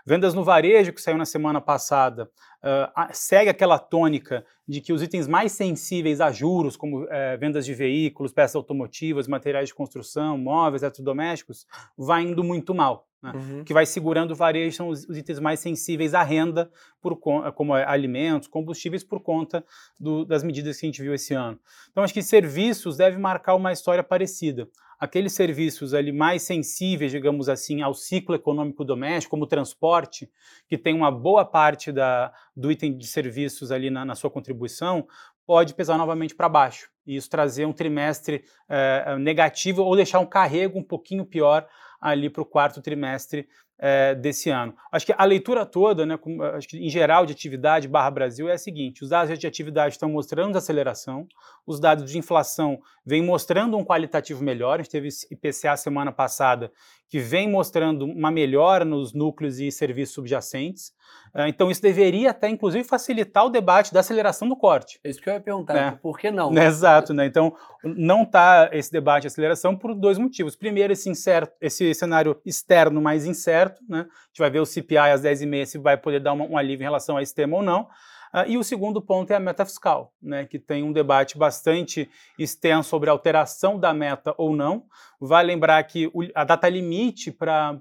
Vendas 0.06 0.34
no 0.34 0.44
varejo, 0.44 0.92
que 0.92 1.02
saiu 1.02 1.18
na 1.18 1.24
semana 1.24 1.60
passada, 1.60 2.30
uh, 2.62 3.08
segue 3.12 3.50
aquela 3.50 3.76
tônica 3.76 4.46
de 4.66 4.80
que 4.80 4.92
os 4.92 5.02
itens 5.02 5.26
mais 5.26 5.50
sensíveis 5.50 6.20
a 6.20 6.30
juros, 6.30 6.76
como 6.76 7.02
uh, 7.02 7.08
vendas 7.40 7.66
de 7.66 7.74
veículos, 7.74 8.32
peças 8.32 8.54
automotivas, 8.54 9.26
materiais 9.26 9.68
de 9.68 9.74
construção, 9.74 10.38
móveis, 10.38 10.82
eletrodomésticos, 10.82 11.66
vai 11.98 12.22
indo 12.22 12.44
muito 12.44 12.72
mal. 12.72 13.08
Né? 13.22 13.32
Uhum. 13.34 13.64
que 13.64 13.72
vai 13.72 13.86
segurando 13.86 14.32
o 14.32 14.36
varejo 14.36 14.76
são 14.76 14.88
os, 14.88 15.08
os, 15.08 15.16
itens 15.16 15.40
mais 15.40 15.58
sensíveis 15.58 16.14
à 16.14 16.22
renda, 16.22 16.70
por, 17.00 17.16
como 17.16 17.74
alimentos, 17.74 18.46
combustíveis, 18.46 19.02
por 19.02 19.20
conta 19.20 19.64
do, 19.98 20.24
das 20.24 20.44
medidas 20.44 20.78
que 20.78 20.86
a 20.86 20.88
gente 20.88 21.02
viu 21.02 21.14
esse 21.14 21.34
ano. 21.34 21.58
Então, 21.90 22.04
acho 22.04 22.14
que 22.14 22.22
serviços 22.22 22.96
deve 22.96 23.18
marcar 23.18 23.54
uma 23.54 23.72
história 23.72 24.04
parecida. 24.04 24.68
Aqueles 24.98 25.34
serviços 25.34 25.92
ali 25.92 26.10
mais 26.10 26.42
sensíveis, 26.42 27.12
digamos 27.12 27.48
assim, 27.48 27.82
ao 27.82 27.92
ciclo 27.92 28.34
econômico 28.34 28.84
doméstico, 28.84 29.30
como 29.30 29.44
o 29.44 29.48
transporte, 29.48 30.30
que 30.68 30.78
tem 30.78 30.94
uma 30.94 31.10
boa 31.10 31.44
parte 31.44 31.92
da, 31.92 32.32
do 32.56 32.72
item 32.72 32.96
de 32.96 33.06
serviços 33.06 33.70
ali 33.70 33.90
na, 33.90 34.04
na 34.04 34.14
sua 34.14 34.30
contribuição, 34.30 35.06
pode 35.46 35.74
pesar 35.74 35.96
novamente 35.96 36.34
para 36.34 36.48
baixo. 36.48 36.90
E 37.06 37.14
isso 37.14 37.30
trazer 37.30 37.66
um 37.66 37.72
trimestre 37.72 38.44
é, 38.68 39.16
negativo 39.18 39.82
ou 39.82 39.94
deixar 39.94 40.18
um 40.18 40.26
carrego 40.26 40.78
um 40.78 40.82
pouquinho 40.82 41.24
pior 41.24 41.66
ali 42.00 42.28
para 42.28 42.42
o 42.42 42.46
quarto 42.46 42.82
trimestre 42.82 43.48
é, 43.78 44.14
desse 44.14 44.50
ano. 44.50 44.74
Acho 44.90 45.06
que 45.06 45.14
a 45.16 45.24
leitura 45.24 45.66
toda, 45.66 46.06
né, 46.06 46.16
com, 46.16 46.42
acho 46.42 46.68
que 46.68 46.78
em 46.78 46.88
geral 46.88 47.26
de 47.26 47.32
atividade 47.32 47.88
barra 47.88 48.10
Brasil 48.10 48.48
é 48.48 48.54
a 48.54 48.58
seguinte: 48.58 49.02
os 49.02 49.10
dados 49.10 49.38
de 49.38 49.46
atividade 49.46 49.94
estão 49.94 50.08
mostrando 50.08 50.56
aceleração, 50.56 51.26
os 51.66 51.78
dados 51.78 52.10
de 52.10 52.18
inflação 52.18 52.80
vêm 53.04 53.22
mostrando 53.22 53.76
um 53.76 53.84
qualitativo 53.84 54.42
melhor. 54.42 54.80
A 54.80 54.82
gente 54.82 54.90
teve 54.90 55.08
IPCA 55.30 55.76
semana 55.76 56.10
passada 56.10 56.72
que 57.08 57.18
vem 57.18 57.48
mostrando 57.48 58.04
uma 58.04 58.30
melhora 58.30 58.84
nos 58.84 59.12
núcleos 59.12 59.60
e 59.60 59.70
serviços 59.70 60.14
subjacentes. 60.14 60.88
Uh, 61.34 61.46
então, 61.46 61.70
isso 61.70 61.80
deveria 61.80 62.30
até, 62.30 62.48
inclusive, 62.48 62.82
facilitar 62.82 63.44
o 63.44 63.50
debate 63.50 63.92
da 63.92 64.00
aceleração 64.00 64.48
do 64.48 64.56
corte. 64.56 64.98
É 65.04 65.10
isso 65.10 65.20
que 65.20 65.28
eu 65.28 65.34
ia 65.34 65.40
perguntar, 65.40 65.74
né? 65.74 65.98
por 66.02 66.18
que 66.18 66.30
não? 66.30 66.50
Exato, 66.58 67.14
né? 67.14 67.26
Então, 67.26 67.54
não 67.84 68.22
está 68.22 68.70
esse 68.72 68.90
debate 68.90 69.22
de 69.22 69.28
aceleração 69.28 69.76
por 69.76 69.94
dois 69.94 70.18
motivos. 70.18 70.56
Primeiro, 70.56 70.92
esse, 70.92 71.08
incerto, 71.08 71.54
esse 71.60 71.94
cenário 71.94 72.40
externo 72.44 73.00
mais 73.00 73.24
incerto, 73.24 73.80
né? 73.88 74.00
A 74.00 74.26
gente 74.26 74.38
vai 74.38 74.50
ver 74.50 74.60
o 74.60 74.66
CPI 74.66 74.98
às 74.98 75.22
10h30 75.22 75.64
se 75.66 75.78
vai 75.78 75.96
poder 75.96 76.20
dar 76.20 76.32
uma, 76.32 76.44
um 76.44 76.58
alívio 76.58 76.82
em 76.82 76.86
relação 76.86 77.16
a 77.16 77.22
esse 77.22 77.34
tema 77.34 77.56
ou 77.56 77.62
não. 77.62 77.86
Uh, 78.34 78.48
e 78.48 78.58
o 78.58 78.64
segundo 78.64 79.00
ponto 79.00 79.30
é 79.30 79.36
a 79.36 79.40
meta 79.40 79.64
fiscal, 79.64 80.12
né, 80.20 80.44
que 80.44 80.58
tem 80.58 80.82
um 80.82 80.92
debate 80.92 81.38
bastante 81.38 82.08
extenso 82.38 82.90
sobre 82.90 83.08
alteração 83.10 83.78
da 83.78 83.92
meta 83.94 84.34
ou 84.36 84.54
não. 84.54 84.84
Vai 85.20 85.44
lembrar 85.44 85.82
que 85.84 86.10
a 86.34 86.44
data 86.44 86.68
limite 86.68 87.30
para 87.30 87.80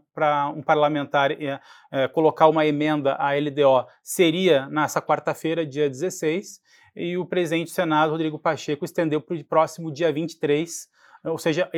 um 0.56 0.62
parlamentar 0.62 1.32
é, 1.32 1.60
é, 1.92 2.08
colocar 2.08 2.48
uma 2.48 2.66
emenda 2.66 3.16
à 3.16 3.34
LDO 3.34 3.88
seria 4.02 4.68
nessa 4.68 5.02
quarta-feira, 5.02 5.66
dia 5.66 5.90
16, 5.90 6.62
e 6.96 7.18
o 7.18 7.25
presidente 7.25 7.68
do 7.68 7.74
Senado, 7.74 8.12
Rodrigo 8.12 8.40
Pacheco, 8.40 8.86
estendeu 8.86 9.20
para 9.20 9.36
o 9.36 9.44
próximo 9.44 9.92
dia 9.92 10.12
23, 10.14 10.88
ou 11.25 11.38
seja, 11.38 11.70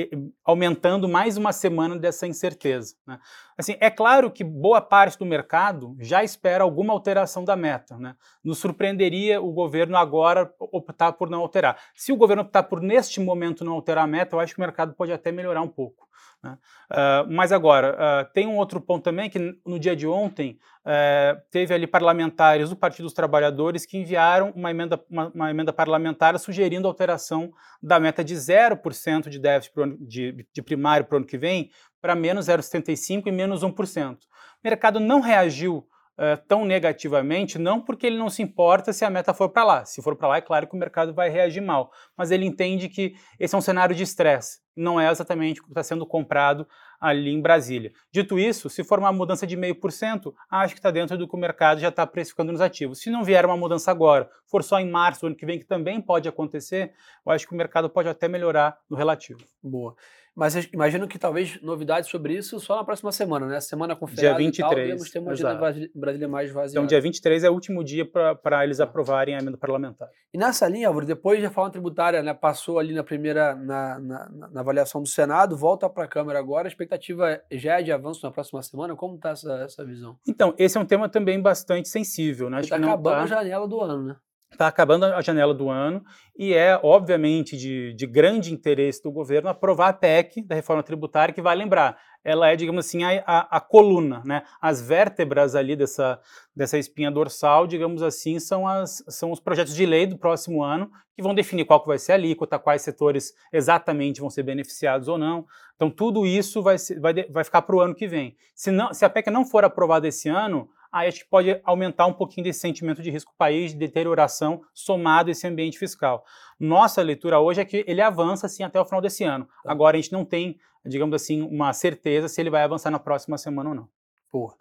aumentando 0.43 1.07
mais 1.07 1.37
uma 1.37 1.51
semana 1.51 1.97
dessa 1.97 2.27
incerteza. 2.27 2.95
Né? 3.05 3.19
Assim, 3.57 3.75
é 3.79 3.89
claro 3.89 4.31
que 4.31 4.43
boa 4.43 4.81
parte 4.81 5.17
do 5.17 5.25
mercado 5.25 5.95
já 5.99 6.23
espera 6.23 6.63
alguma 6.63 6.93
alteração 6.93 7.43
da 7.43 7.55
meta. 7.55 7.97
Né? 7.97 8.15
Nos 8.43 8.59
surpreenderia 8.59 9.41
o 9.41 9.51
governo 9.51 9.97
agora 9.97 10.51
optar 10.59 11.13
por 11.13 11.29
não 11.29 11.41
alterar. 11.41 11.77
Se 11.93 12.11
o 12.11 12.17
governo 12.17 12.43
optar 12.43 12.63
por, 12.63 12.81
neste 12.81 13.19
momento, 13.19 13.63
não 13.63 13.73
alterar 13.73 14.03
a 14.03 14.07
meta, 14.07 14.35
eu 14.35 14.39
acho 14.39 14.53
que 14.53 14.59
o 14.59 14.63
mercado 14.63 14.93
pode 14.93 15.11
até 15.11 15.31
melhorar 15.31 15.61
um 15.61 15.67
pouco. 15.67 16.06
Né? 16.43 16.57
Uh, 16.91 17.31
mas 17.31 17.51
agora, 17.51 17.95
uh, 17.95 18.33
tem 18.33 18.47
um 18.47 18.57
outro 18.57 18.79
ponto 18.79 19.03
também, 19.03 19.29
que 19.29 19.59
no 19.65 19.79
dia 19.79 19.95
de 19.95 20.07
ontem 20.07 20.59
uh, 20.85 21.41
teve 21.51 21.73
ali 21.73 21.87
parlamentares 21.87 22.69
do 22.69 22.75
Partido 22.75 23.05
dos 23.05 23.13
Trabalhadores 23.13 23.85
que 23.85 23.97
enviaram 23.97 24.51
uma 24.55 24.71
emenda, 24.71 25.03
uma, 25.09 25.27
uma 25.27 25.49
emenda 25.49 25.73
parlamentar 25.73 26.37
sugerindo 26.39 26.87
alteração 26.87 27.51
da 27.81 27.99
meta 27.99 28.23
de 28.23 28.35
0% 28.35 29.29
de 29.29 29.39
déficit 29.39 29.79
ano, 29.79 29.97
de, 29.99 30.47
de 30.53 30.61
primário 30.61 31.05
para 31.05 31.15
o 31.15 31.17
ano 31.17 31.25
que 31.25 31.37
vem 31.37 31.71
para 32.01 32.15
menos 32.15 32.47
0,75% 32.47 33.23
e 33.25 33.31
menos 33.31 33.63
1%. 33.63 34.15
O 34.15 34.17
mercado 34.63 34.99
não 34.99 35.19
reagiu 35.19 35.87
Uh, 36.17 36.35
tão 36.47 36.65
negativamente, 36.65 37.59
não 37.59 37.79
porque 37.79 38.07
ele 38.07 38.17
não 38.17 38.27
se 38.27 38.41
importa 38.41 38.91
se 38.91 39.05
a 39.05 39.09
meta 39.09 39.35
for 39.35 39.49
para 39.49 39.63
lá. 39.63 39.85
Se 39.85 40.01
for 40.01 40.15
para 40.15 40.29
lá, 40.29 40.37
é 40.37 40.41
claro 40.41 40.67
que 40.67 40.73
o 40.73 40.79
mercado 40.79 41.13
vai 41.13 41.29
reagir 41.29 41.61
mal. 41.61 41.91
Mas 42.17 42.31
ele 42.31 42.45
entende 42.45 42.89
que 42.89 43.15
esse 43.39 43.53
é 43.53 43.57
um 43.57 43.61
cenário 43.61 43.95
de 43.95 44.01
estresse 44.01 44.57
não 44.77 45.01
é 45.01 45.09
exatamente 45.09 45.59
o 45.59 45.63
que 45.63 45.71
está 45.71 45.81
sendo 45.81 46.05
comprado 46.05 46.67
ali 47.01 47.31
em 47.31 47.41
Brasília. 47.41 47.91
Dito 48.11 48.37
isso, 48.37 48.69
se 48.69 48.83
for 48.83 48.99
uma 48.99 49.11
mudança 49.11 49.45
de 49.45 49.57
meio 49.57 49.75
por 49.75 49.91
cento, 49.91 50.33
acho 50.49 50.75
que 50.75 50.79
está 50.79 50.91
dentro 50.91 51.17
do 51.17 51.27
que 51.27 51.35
o 51.35 51.39
mercado 51.39 51.81
já 51.81 51.89
está 51.89 52.05
precificando 52.05 52.51
nos 52.51 52.61
ativos. 52.61 52.99
Se 52.99 53.09
não 53.09 53.23
vier 53.23 53.43
uma 53.45 53.57
mudança 53.57 53.89
agora, 53.89 54.29
for 54.45 54.63
só 54.63 54.79
em 54.79 54.89
março 54.89 55.21
do 55.21 55.27
ano 55.27 55.35
que 55.35 55.45
vem, 55.45 55.59
que 55.59 55.65
também 55.65 55.99
pode 55.99 56.29
acontecer, 56.29 56.93
eu 57.25 57.31
acho 57.31 57.47
que 57.47 57.53
o 57.53 57.57
mercado 57.57 57.89
pode 57.89 58.07
até 58.07 58.27
melhorar 58.27 58.77
no 58.89 58.95
relativo. 58.95 59.39
Boa. 59.61 59.95
Mas 60.37 60.53
imagino 60.71 61.07
que 61.07 61.17
talvez 61.17 61.59
novidades 61.63 62.11
sobre 62.11 62.35
isso 62.35 62.59
só 62.59 62.75
na 62.75 62.83
próxima 62.83 63.11
semana, 63.11 63.47
né? 63.47 63.59
Semana 63.59 63.95
com 63.95 64.05
Dia 64.05 64.35
23. 64.37 64.53
E 64.53 64.61
tal, 64.61 65.11
ter 65.11 65.19
uma 65.19 65.31
agenda 65.31 65.89
Brasília 65.95 66.27
mais 66.27 66.51
vazia. 66.51 66.77
Então, 66.77 66.85
dia 66.85 67.01
23 67.01 67.43
é 67.43 67.49
o 67.49 67.53
último 67.53 67.83
dia 67.83 68.05
para 68.05 68.63
eles 68.63 68.79
aprovarem 68.79 69.35
a 69.35 69.39
emenda 69.39 69.57
parlamentar. 69.57 70.07
E 70.31 70.37
nessa 70.37 70.67
linha, 70.67 70.89
Álvaro, 70.89 71.07
depois 71.07 71.41
da 71.41 71.47
reforma 71.47 71.71
tributária, 71.71 72.21
né, 72.21 72.35
passou 72.35 72.77
ali 72.77 72.93
na 72.93 73.03
primeira, 73.03 73.55
na, 73.55 73.99
na, 73.99 74.29
na 74.51 74.61
avaliação 74.61 75.01
do 75.01 75.07
Senado, 75.07 75.57
volta 75.57 75.89
para 75.89 76.03
a 76.03 76.07
Câmara 76.07 76.37
agora, 76.37 76.67
a 76.67 76.69
expectativa 76.69 77.41
já 77.51 77.79
é 77.79 77.81
de 77.81 77.91
avanço 77.91 78.23
na 78.23 78.31
próxima 78.31 78.61
semana? 78.61 78.95
Como 78.95 79.15
está 79.15 79.31
essa, 79.31 79.51
essa 79.63 79.83
visão? 79.83 80.19
Então, 80.27 80.53
esse 80.59 80.77
é 80.77 80.79
um 80.79 80.85
tema 80.85 81.09
também 81.09 81.41
bastante 81.41 81.89
sensível, 81.89 82.47
né? 82.47 82.61
Está 82.61 82.75
acabando 82.75 83.15
tá... 83.15 83.23
a 83.23 83.25
janela 83.25 83.67
do 83.67 83.81
ano, 83.81 84.03
né? 84.03 84.15
Está 84.51 84.67
acabando 84.67 85.05
a 85.05 85.21
janela 85.21 85.53
do 85.53 85.69
ano 85.69 86.03
e 86.37 86.53
é, 86.53 86.79
obviamente, 86.81 87.57
de, 87.57 87.93
de, 87.93 88.07
grande 88.07 88.53
interesse 88.53 89.03
do 89.03 89.11
governo 89.11 89.49
aprovar 89.49 89.89
a 89.89 89.93
PEC 89.93 90.41
da 90.41 90.55
reforma 90.55 90.81
tributária, 90.81 91.33
que 91.33 91.41
vai 91.41 91.55
lembrar, 91.55 91.97
ela 92.23 92.49
é, 92.49 92.55
digamos 92.55 92.85
assim, 92.85 93.03
a, 93.03 93.23
a, 93.25 93.57
a, 93.57 93.59
coluna, 93.59 94.21
né? 94.25 94.43
As 94.61 94.81
vértebras 94.81 95.53
ali 95.53 95.75
dessa, 95.75 96.19
dessa 96.55 96.77
espinha 96.77 97.11
dorsal, 97.11 97.67
digamos 97.67 98.01
assim, 98.01 98.39
são, 98.39 98.67
as, 98.67 99.03
são 99.09 99.31
os 99.31 99.39
projetos 99.39 99.75
de 99.75 99.85
lei 99.85 100.05
do 100.07 100.17
próximo 100.17 100.63
ano, 100.63 100.89
que 101.13 101.21
vão 101.21 101.35
definir 101.35 101.65
qual 101.65 101.81
que 101.81 101.87
vai 101.87 101.97
ser 101.97 102.13
a 102.13 102.15
alíquota, 102.15 102.59
quais 102.59 102.81
setores 102.83 103.33
exatamente 103.51 104.21
vão 104.21 104.29
ser 104.29 104.43
beneficiados 104.43 105.07
ou 105.07 105.17
não. 105.17 105.45
Então, 105.75 105.89
tudo 105.89 106.25
isso 106.25 106.61
vai, 106.61 106.77
vai, 106.99 107.13
vai 107.29 107.43
ficar 107.43 107.63
para 107.63 107.75
o 107.75 107.81
ano 107.81 107.95
que 107.95 108.07
vem. 108.07 108.35
Se, 108.55 108.71
não, 108.71 108.93
se 108.93 109.03
a 109.03 109.09
PEC 109.09 109.29
não 109.29 109.43
for 109.43 109.65
aprovada 109.65 110.07
esse 110.07 110.29
ano, 110.29 110.69
aí 110.91 111.07
acho 111.07 111.19
que 111.19 111.29
pode 111.29 111.59
aumentar 111.63 112.05
um 112.05 112.13
pouquinho 112.13 112.45
desse 112.45 112.59
sentimento 112.59 113.01
de 113.01 113.09
risco 113.09 113.33
país, 113.37 113.71
de 113.71 113.77
deterioração, 113.77 114.61
somado 114.73 115.29
a 115.29 115.31
esse 115.31 115.47
ambiente 115.47 115.77
fiscal. 115.77 116.23
Nossa 116.59 117.01
leitura 117.01 117.39
hoje 117.39 117.61
é 117.61 117.65
que 117.65 117.83
ele 117.87 118.01
avança 118.01 118.47
sim 118.47 118.63
até 118.63 118.79
o 118.79 118.85
final 118.85 119.01
desse 119.01 119.23
ano. 119.23 119.47
Tá. 119.63 119.71
Agora 119.71 119.97
a 119.97 120.01
gente 120.01 120.11
não 120.11 120.25
tem, 120.25 120.59
digamos 120.85 121.15
assim, 121.15 121.41
uma 121.41 121.73
certeza 121.73 122.27
se 122.27 122.41
ele 122.41 122.49
vai 122.49 122.63
avançar 122.63 122.91
na 122.91 122.99
próxima 122.99 123.37
semana 123.37 123.69
ou 123.69 123.75
não. 123.75 123.89
Boa. 124.31 124.55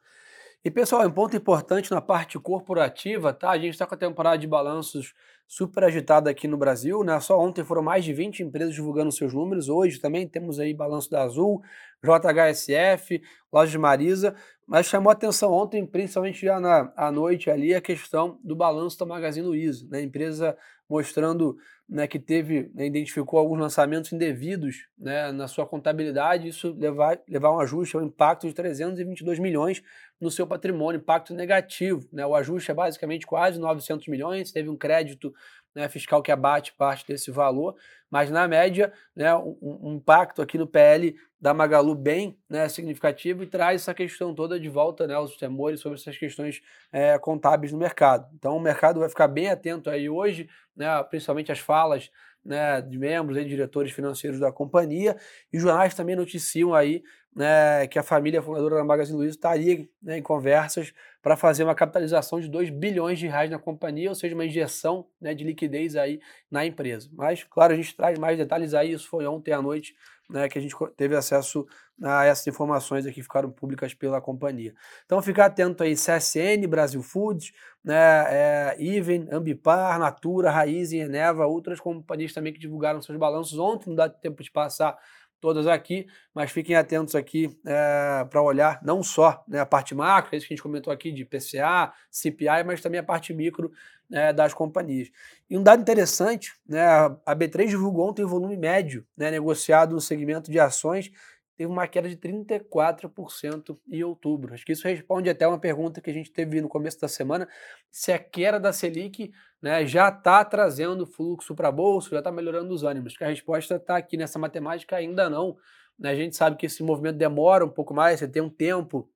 E 0.65 0.71
pessoal, 0.71 1.07
um 1.07 1.11
ponto 1.13 1.37
importante 1.37 1.93
na 1.93 2.01
parte 2.01 2.39
corporativa, 2.41 3.33
tá? 3.33 3.51
A 3.51 3.59
gente 3.59 3.75
está 3.75 3.87
com 3.87 3.95
a 3.95 3.99
temporada 3.99 4.37
de 4.37 4.49
balanços 4.49 5.15
super 5.47 5.85
agitada 5.85 6.29
aqui 6.29 6.49
no 6.49 6.57
Brasil, 6.57 7.05
né? 7.05 7.19
Só 7.21 7.39
ontem 7.39 7.65
foram 7.65 7.83
mais 7.83 8.05
de 8.05 8.13
20 8.13 8.43
empresas 8.43 8.75
divulgando 8.75 9.13
seus 9.13 9.33
números. 9.33 9.69
Hoje 9.69 10.01
também 10.01 10.27
temos 10.27 10.59
aí 10.59 10.75
balanço 10.75 11.11
da 11.11 11.23
Azul, 11.23 11.63
JHSF, 12.03 13.23
Loja 13.53 13.71
de 13.71 13.79
Marisa, 13.79 14.35
mas 14.67 14.87
chamou 14.87 15.11
atenção 15.11 15.53
ontem, 15.53 15.87
principalmente 15.87 16.45
já 16.45 16.59
na 16.59 16.93
à 16.97 17.13
noite 17.13 17.51
ali, 17.51 17.75
a 17.75 17.81
questão 17.81 18.41
do 18.43 18.57
balanço 18.57 18.99
da 18.99 19.07
Magazine 19.07 19.47
Luiza, 19.47 19.87
né? 19.89 20.03
Empresa 20.03 20.57
mostrando 20.89 21.57
né, 21.89 22.07
que 22.07 22.19
teve, 22.19 22.71
né, 22.75 22.87
identificou 22.87 23.39
alguns 23.39 23.61
lançamentos 23.61 24.13
indevidos 24.13 24.89
né, 24.99 25.31
na 25.31 25.47
sua 25.47 25.67
contabilidade, 25.67 26.49
isso 26.49 26.73
levar, 26.73 27.21
levar 27.29 27.53
um 27.53 27.61
ajuste, 27.61 27.97
um 27.97 28.03
impacto 28.03 28.49
de 28.49 28.55
322 28.55 29.39
milhões 29.39 29.83
no 30.21 30.31
seu 30.31 30.47
patrimônio, 30.47 30.99
impacto 30.99 31.33
negativo. 31.33 32.09
Né? 32.13 32.27
O 32.27 32.35
ajuste 32.35 32.71
é 32.71 32.75
basicamente 32.75 33.27
quase 33.27 33.61
900 33.61 34.09
milhões, 34.09 34.51
teve 34.51 34.69
um 34.69 34.77
crédito 34.77 35.33
né, 35.77 35.91
fiscal 35.91 36.23
que 36.23 36.33
abate 36.33 36.73
parte 36.73 37.07
desse 37.07 37.31
valor, 37.31 37.77
mas 38.11 38.31
na 38.31 38.49
média, 38.49 38.91
né, 39.15 39.35
um, 39.37 39.59
um, 39.61 39.95
impacto 39.97 40.41
aqui 40.41 40.57
no 40.57 40.67
PL 40.67 41.15
da 41.39 41.53
Magalu 41.53 41.95
bem 41.95 42.39
né, 42.49 42.67
significativo 42.67 43.43
e 43.43 43.47
traz 43.47 43.83
essa 43.83 43.93
questão 43.93 44.35
toda 44.35 44.59
de 44.59 44.71
volta, 44.71 45.07
né, 45.07 45.19
os 45.19 45.37
temores 45.37 45.81
sobre 45.81 45.99
essas 45.99 46.17
questões 46.17 46.63
é, 46.91 47.19
contábeis 47.19 47.73
no 47.73 47.79
mercado. 47.79 48.27
Então 48.35 48.57
o 48.57 48.61
mercado 48.61 49.01
vai 49.01 49.11
ficar 49.11 49.29
bem 49.29 49.51
atento 49.51 49.91
aí 49.91 50.09
hoje, 50.09 50.49
né, 50.75 51.03
principalmente 51.11 51.53
as 51.53 51.59
falas 51.59 52.11
né, 52.43 52.81
de 52.81 52.97
membros 52.97 53.37
e 53.37 53.45
diretores 53.45 53.93
financeiros 53.93 54.41
da 54.41 54.51
companhia, 54.51 55.15
e 55.53 55.59
jornais 55.59 55.95
também 55.95 56.17
noticiam 56.17 56.73
aí 56.73 57.03
né, 57.35 57.87
que 57.87 57.99
a 57.99 58.03
família 58.03 58.41
fundadora 58.41 58.77
da 58.77 58.85
Magazine 58.85 59.19
Luiza 59.19 59.35
estaria 59.35 59.87
né, 60.03 60.19
em 60.19 60.23
conversas 60.23 60.93
para 61.21 61.37
fazer 61.37 61.65
uma 61.65 61.75
capitalização 61.75 62.41
de 62.41 62.49
2 62.49 62.71
bilhões 62.71 63.19
de 63.19 63.27
reais 63.27 63.51
na 63.51 63.59
companhia, 63.59 64.09
ou 64.09 64.15
seja, 64.15 64.35
uma 64.35 64.45
injeção 64.45 65.07
né, 65.21 65.35
de 65.35 65.45
liquidez 65.45 65.97
aí 65.97 66.21
na 66.51 66.65
empresa. 66.65 67.11
Mas, 67.13 67.45
claro, 67.45 67.75
a 67.75 67.77
gente 67.77 67.95
traz 67.95 68.19
mais 68.19 68.39
detalhes 68.39 68.73
aí, 68.73 68.93
isso 68.93 69.09
foi 69.09 69.27
ontem 69.27 69.53
à 69.53 69.61
noite 69.61 69.95
né, 70.29 70.49
que 70.49 70.59
a 70.59 70.63
gente 70.63 70.75
teve 70.97 71.15
acesso 71.15 71.67
a 72.03 72.25
essas 72.25 72.47
informações 72.47 73.07
aqui 73.07 73.17
que 73.17 73.23
ficaram 73.23 73.51
públicas 73.51 73.95
pela 73.95 74.21
companhia. 74.21 74.75
Então, 75.05 75.23
ficar 75.23 75.47
atento 75.47 75.83
aí, 75.83 75.95
CSN, 75.95 76.67
Brasil 76.69 77.03
Foods, 77.03 77.53
né, 77.85 78.25
é, 78.29 78.77
Even, 78.79 79.29
Ambipar, 79.31 79.99
Natura, 79.99 80.51
Raiz 80.51 80.93
e 80.93 80.99
Eneva, 80.99 81.47
outras 81.47 81.81
companhias 81.81 82.33
também 82.33 82.53
que 82.53 82.59
divulgaram 82.59 83.01
seus 83.01 83.19
balanços 83.19 83.59
ontem, 83.59 83.89
não 83.89 83.97
dá 83.97 84.09
tempo 84.09 84.43
de 84.43 84.51
passar 84.51 84.99
todas 85.41 85.67
aqui, 85.67 86.07
mas 86.35 86.51
fiquem 86.51 86.77
atentos 86.77 87.15
aqui 87.15 87.57
é, 87.67 88.25
para 88.29 88.43
olhar 88.43 88.81
não 88.83 89.03
só 89.03 89.45
né, 89.47 89.61
a 89.61 89.67
parte 89.67 89.95
macro, 89.95 90.35
é 90.35 90.39
isso 90.39 90.47
que 90.47 90.55
a 90.55 90.57
gente 90.57 90.63
comentou 90.63 90.93
aqui 90.93 91.13
de 91.13 91.25
PCA, 91.25 91.93
CPI, 92.11 92.65
mas 92.65 92.81
também 92.81 92.99
a 93.01 93.05
parte 93.05 93.33
micro 93.33 93.71
é, 94.13 94.33
das 94.33 94.55
companhias. 94.55 95.11
E 95.49 95.57
um 95.57 95.63
dado 95.63 95.81
interessante, 95.81 96.53
né, 96.69 96.85
a 97.25 97.37
B3 97.37 97.69
divulgou 97.69 98.09
ontem 98.09 98.25
o 98.25 98.29
volume 98.29 98.57
médio 98.57 99.07
né, 99.17 99.31
negociado 99.31 99.95
no 99.95 100.01
segmento 100.01 100.51
de 100.51 100.59
ações 100.59 101.11
teve 101.57 101.71
uma 101.71 101.89
queda 101.89 102.09
de 102.09 102.17
34% 102.17 103.77
em 103.91 104.05
outubro. 104.05 104.53
Acho 104.53 104.65
que 104.65 104.73
isso 104.73 104.87
responde 104.87 105.31
até 105.31 105.49
uma 105.49 105.59
pergunta 105.59 106.01
que 106.01 106.11
a 106.11 106.13
gente 106.13 106.31
teve 106.31 106.61
no 106.61 106.69
começo 106.69 107.01
da 107.01 107.09
semana, 107.09 107.49
se 107.91 108.13
a 108.13 108.19
queda 108.19 108.61
da 108.61 108.73
Selic 108.73 109.33
né, 109.61 109.87
já 109.87 110.09
está 110.09 110.45
trazendo 110.45 111.07
fluxo 111.07 111.55
para 111.55 111.69
a 111.69 111.73
Bolsa, 111.73 112.11
já 112.11 112.19
está 112.19 112.31
melhorando 112.31 112.73
os 112.75 112.85
ânimos. 112.85 113.17
Que 113.17 113.25
a 113.25 113.29
resposta 113.29 113.77
está 113.77 113.97
aqui 113.97 114.17
nessa 114.17 114.39
matemática, 114.39 114.97
ainda 114.97 115.31
não. 115.31 115.57
Né? 115.99 116.11
A 116.11 116.15
gente 116.15 116.37
sabe 116.37 116.57
que 116.57 116.67
esse 116.67 116.83
movimento 116.83 117.17
demora 117.17 117.65
um 117.65 117.71
pouco 117.71 117.95
mais, 117.95 118.21
você 118.21 118.29
tem 118.29 118.43
um 118.43 118.51
tempo 118.51 119.11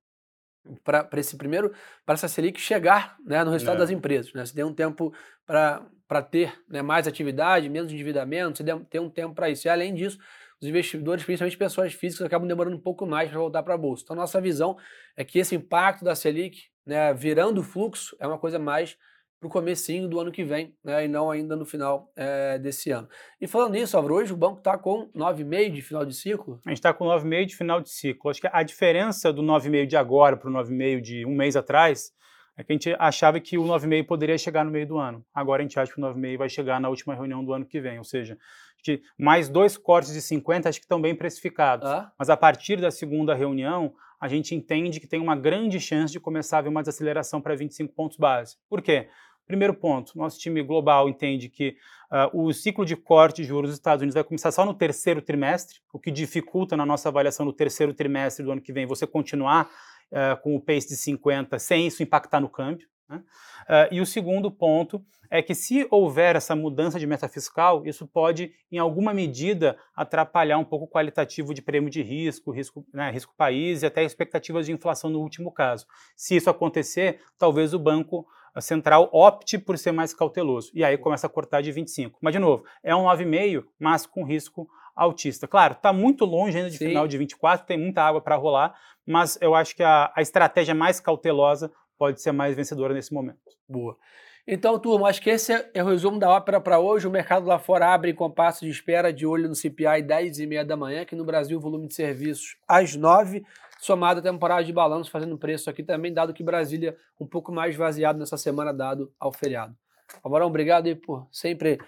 para 0.83 1.09
esse 1.15 1.37
primeiro, 1.37 1.73
para 2.05 2.15
essa 2.15 2.29
Selic 2.29 2.61
chegar 2.61 3.17
né, 3.25 3.45
no 3.45 3.51
resultado 3.51 3.77
é. 3.77 3.81
das 3.81 3.91
empresas. 3.91 4.33
Né? 4.33 4.45
Você 4.45 4.55
tem 4.55 4.65
um 4.65 4.75
tempo 4.75 5.13
para 5.47 6.23
ter 6.23 6.55
né, 6.69 6.81
mais 6.81 7.07
atividade, 7.07 7.69
menos 7.69 7.93
endividamento, 7.93 8.59
você 8.59 8.65
tem 8.89 9.01
um 9.01 9.11
tempo 9.11 9.35
para 9.35 9.51
isso. 9.51 9.67
E 9.67 9.71
além 9.71 9.95
disso, 9.95 10.19
os 10.61 10.69
investidores, 10.69 11.25
principalmente 11.25 11.57
pessoas 11.57 11.95
físicas, 11.95 12.27
acabam 12.27 12.47
demorando 12.47 12.77
um 12.77 12.81
pouco 12.81 13.07
mais 13.07 13.31
para 13.31 13.39
voltar 13.39 13.63
para 13.63 13.75
a 13.75 13.79
bolsa. 13.79 14.03
Então, 14.05 14.15
nossa 14.15 14.41
visão 14.41 14.77
é 15.17 15.25
que 15.25 15.39
esse 15.39 15.55
impacto 15.55 16.05
da 16.05 16.15
Selic, 16.15 16.65
né, 16.85 17.15
virando 17.15 17.63
fluxo, 17.63 18.15
é 18.21 18.27
uma 18.27 18.39
coisa 18.39 18.59
mais 18.59 18.97
para 19.41 19.47
o 19.47 19.51
comecinho 19.51 20.07
do 20.07 20.21
ano 20.21 20.31
que 20.31 20.45
vem, 20.45 20.75
né, 20.85 21.07
e 21.07 21.09
não 21.09 21.31
ainda 21.31 21.57
no 21.57 21.65
final 21.65 22.13
é, 22.15 22.59
desse 22.59 22.91
ano. 22.91 23.09
E 23.41 23.47
falando 23.47 23.73
nisso, 23.73 23.97
Álvaro, 23.97 24.17
hoje 24.17 24.35
o 24.35 24.37
banco 24.37 24.59
está 24.59 24.77
com 24.77 25.11
9,5 25.17 25.73
de 25.73 25.81
final 25.81 26.05
de 26.05 26.15
ciclo? 26.15 26.61
A 26.67 26.69
gente 26.69 26.79
está 26.79 26.93
com 26.93 27.07
9,5 27.07 27.47
de 27.47 27.57
final 27.57 27.81
de 27.81 27.89
ciclo. 27.89 28.31
Acho 28.31 28.43
que 28.43 28.49
a 28.53 28.63
diferença 28.63 29.33
do 29.33 29.43
9,5 29.43 29.87
de 29.87 29.97
agora 29.97 30.37
para 30.37 30.51
o 30.51 30.53
9,5 30.53 31.01
de 31.01 31.25
um 31.25 31.35
mês 31.35 31.57
atrás 31.57 32.13
é 32.57 32.65
que 32.65 32.73
a 32.73 32.75
gente 32.75 32.97
achava 32.99 33.41
que 33.41 33.57
o 33.57 33.65
9,5 33.65 34.07
poderia 34.07 34.37
chegar 34.37 34.65
no 34.65 34.71
meio 34.71 34.87
do 34.87 34.99
ano. 34.99 35.25
Agora 35.35 35.63
a 35.63 35.65
gente 35.65 35.79
acha 35.79 35.93
que 35.93 36.01
o 36.01 36.03
9,5 36.03 36.39
vai 36.39 36.49
chegar 36.49 36.81
na 36.81 36.89
última 36.89 37.15
reunião 37.15 37.45
do 37.45 37.53
ano 37.53 37.65
que 37.65 37.81
vem, 37.81 37.99
ou 37.99 38.05
seja, 38.05 38.37
mais 39.19 39.49
dois 39.49 39.77
cortes 39.77 40.13
de 40.13 40.21
50 40.21 40.69
acho 40.69 40.79
que 40.79 40.85
estão 40.85 41.01
bem 41.01 41.15
precificados. 41.15 41.89
Ah. 41.89 42.13
Mas 42.19 42.31
a 42.31 42.37
partir 42.37 42.81
da 42.81 42.91
segunda 42.91 43.35
reunião, 43.35 43.93
a 44.21 44.29
gente 44.29 44.55
entende 44.55 45.01
que 45.01 45.07
tem 45.07 45.21
uma 45.21 45.37
grande 45.37 45.81
chance 45.81 46.13
de 46.13 46.21
começar 46.21 46.57
a 46.57 46.59
haver 46.61 46.69
uma 46.69 46.83
desaceleração 46.83 47.41
para 47.41 47.55
25 47.55 47.95
pontos 47.95 48.17
base. 48.17 48.57
Por 48.69 48.83
quê? 48.83 49.09
Primeiro 49.47 49.75
ponto, 49.75 50.17
nosso 50.17 50.39
time 50.39 50.63
global 50.63 51.09
entende 51.09 51.49
que 51.49 51.77
uh, 52.13 52.41
o 52.41 52.53
ciclo 52.53 52.85
de 52.85 52.95
corte 52.95 53.43
de 53.43 53.49
juros 53.49 53.71
dos 53.71 53.79
Estados 53.79 54.01
Unidos 54.01 54.15
vai 54.15 54.23
começar 54.23 54.53
só 54.53 54.65
no 54.65 54.73
terceiro 54.73 55.21
trimestre, 55.21 55.81
o 55.93 55.99
que 55.99 56.11
dificulta 56.11 56.77
na 56.77 56.87
nossa 56.87 57.09
avaliação 57.09 57.45
no 57.45 57.53
terceiro 57.53 57.93
trimestre 57.93 58.45
do 58.45 58.53
ano 58.53 58.61
que 58.61 58.73
vem 58.73 58.87
você 58.87 59.09
continuar 59.09 59.69
uh, 60.13 60.41
com 60.43 60.55
o 60.55 60.61
pace 60.61 60.89
de 60.89 60.97
50 60.97 61.59
sem 61.59 61.87
isso 61.87 62.03
impactar 62.03 62.41
no 62.41 62.49
câmbio. 62.49 62.89
Né? 63.09 63.19
Uh, 63.19 63.95
e 63.95 64.01
o 64.01 64.07
segundo 64.07 64.51
ponto 64.51 65.05
é 65.31 65.41
que 65.41 65.55
se 65.55 65.87
houver 65.91 66.35
essa 66.35 66.57
mudança 66.57 66.99
de 66.99 67.07
meta 67.07 67.29
fiscal, 67.29 67.87
isso 67.87 68.07
pode, 68.07 68.53
em 68.71 68.79
alguma 68.79 69.15
medida, 69.15 69.79
atrapalhar 69.95 70.59
um 70.59 70.65
pouco 70.65 70.87
o 70.87 70.89
qualitativo 70.89 71.55
de 71.55 71.63
prêmio 71.63 71.89
de 71.89 72.03
risco, 72.03 72.51
risco, 72.51 72.85
né, 72.93 73.11
risco 73.11 73.33
país 73.37 73.83
e 73.83 73.87
até 73.87 74.03
expectativas 74.03 74.67
de 74.67 74.73
inflação 74.73 75.09
no 75.09 75.21
último 75.21 75.53
caso. 75.53 75.87
Se 76.17 76.35
isso 76.35 76.51
acontecer, 76.51 77.21
talvez 77.39 77.73
o 77.73 77.79
Banco 77.79 78.27
Central 78.59 79.09
opte 79.13 79.57
por 79.57 79.79
ser 79.79 79.93
mais 79.93 80.13
cauteloso. 80.13 80.73
E 80.75 80.83
aí 80.83 80.99
começa 80.99 81.29
a 81.29 81.31
cortar 81.31 81.61
de 81.61 81.71
25. 81.71 82.19
Mas, 82.21 82.33
de 82.33 82.41
novo, 82.41 82.65
é 82.83 82.95
um 82.97 83.05
9,5, 83.05 83.65
mas 83.79 84.07
com 84.07 84.25
risco 84.25 84.69
altista. 84.97 85.47
Claro, 85.47 85.75
está 85.75 85.93
muito 85.93 86.25
longe 86.25 86.57
ainda 86.57 86.69
de 86.69 86.77
Sim. 86.77 86.89
final 86.89 87.07
de 87.07 87.17
24, 87.17 87.67
tem 87.67 87.79
muita 87.79 88.03
água 88.03 88.21
para 88.21 88.37
rolar, 88.37 88.75
mas 89.11 89.39
eu 89.41 89.55
acho 89.55 89.75
que 89.75 89.83
a, 89.83 90.13
a 90.15 90.23
estratégia 90.23 90.75
mais 90.75 91.01
cautelosa 91.01 91.71
pode 91.99 92.23
ser 92.23 92.33
mais 92.33 92.57
vencedora 92.57 92.95
nesse 92.95 93.13
momento. 93.13 93.39
Boa. 93.69 93.97
Então, 94.47 94.79
turma, 94.79 95.09
acho 95.09 95.21
que 95.21 95.31
esse 95.31 95.53
é 95.53 95.83
o 95.83 95.87
resumo 95.87 96.19
da 96.19 96.31
ópera 96.31 96.61
para 96.61 96.79
hoje. 96.79 97.07
O 97.07 97.11
mercado 97.11 97.47
lá 97.47 97.59
fora 97.59 97.93
abre 97.93 98.11
em 98.11 98.15
compasso 98.15 98.65
de 98.65 98.71
espera, 98.71 99.13
de 99.13 99.27
olho 99.27 99.49
no 99.49 99.55
CPI 99.55 100.03
10 100.03 100.41
e 100.41 100.47
meia 100.47 100.65
da 100.65 100.77
manhã, 100.77 101.03
aqui 101.03 101.15
no 101.15 101.25
Brasil 101.25 101.59
o 101.59 101.61
volume 101.61 101.87
de 101.87 101.95
serviços 101.95 102.57
às 102.67 102.97
9, 102.97 103.45
somado 103.81 104.21
a 104.21 104.23
temporada 104.23 104.65
de 104.65 104.73
balanço, 104.73 105.11
fazendo 105.11 105.37
preço 105.37 105.69
aqui 105.69 105.83
também, 105.83 106.13
dado 106.13 106.33
que 106.33 106.43
Brasília 106.43 106.97
um 107.21 107.27
pouco 107.27 107.53
mais 107.53 107.77
vaziado 107.77 108.19
nessa 108.19 108.37
semana, 108.37 108.73
dado 108.73 109.13
ao 109.21 109.33
feriado. 109.33 109.77
Amarão, 110.25 110.47
obrigado 110.47 110.87
aí 110.87 110.95
por 110.95 111.29
sempre 111.31 111.79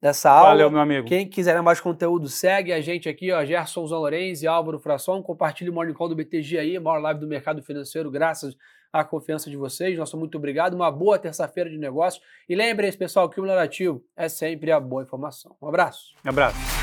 dessa 0.00 0.30
aula. 0.30 0.50
Valeu, 0.50 0.70
meu 0.70 0.80
amigo. 0.80 1.06
Quem 1.06 1.28
quiser 1.28 1.60
mais 1.62 1.80
conteúdo, 1.80 2.28
segue 2.28 2.72
a 2.72 2.80
gente 2.80 3.08
aqui, 3.08 3.30
ó, 3.32 3.44
Gerson 3.44 3.86
Zanorenz 3.86 4.42
e 4.42 4.46
Álvaro 4.46 4.78
Frasson. 4.78 5.22
Compartilhe 5.22 5.70
o 5.70 5.72
Morning 5.72 5.92
Call 5.92 6.08
do 6.08 6.16
BTG 6.16 6.58
aí, 6.58 6.78
maior 6.78 6.98
live 6.98 7.20
do 7.20 7.26
mercado 7.26 7.62
financeiro, 7.62 8.10
graças 8.10 8.56
a 8.92 9.04
confiança 9.04 9.48
de 9.48 9.56
vocês. 9.56 9.98
Nosso 9.98 10.16
muito 10.16 10.36
obrigado. 10.36 10.74
Uma 10.74 10.90
boa 10.90 11.18
terça-feira 11.18 11.70
de 11.70 11.78
negócios. 11.78 12.22
E 12.48 12.56
lembrem-se, 12.56 12.98
pessoal, 12.98 13.28
que 13.28 13.38
o 13.38 13.42
melhor 13.42 13.58
ativo 13.58 14.02
é 14.16 14.28
sempre 14.28 14.72
a 14.72 14.80
boa 14.80 15.02
informação. 15.02 15.56
Um 15.62 15.68
abraço. 15.68 16.14
Um 16.24 16.28
abraço. 16.28 16.79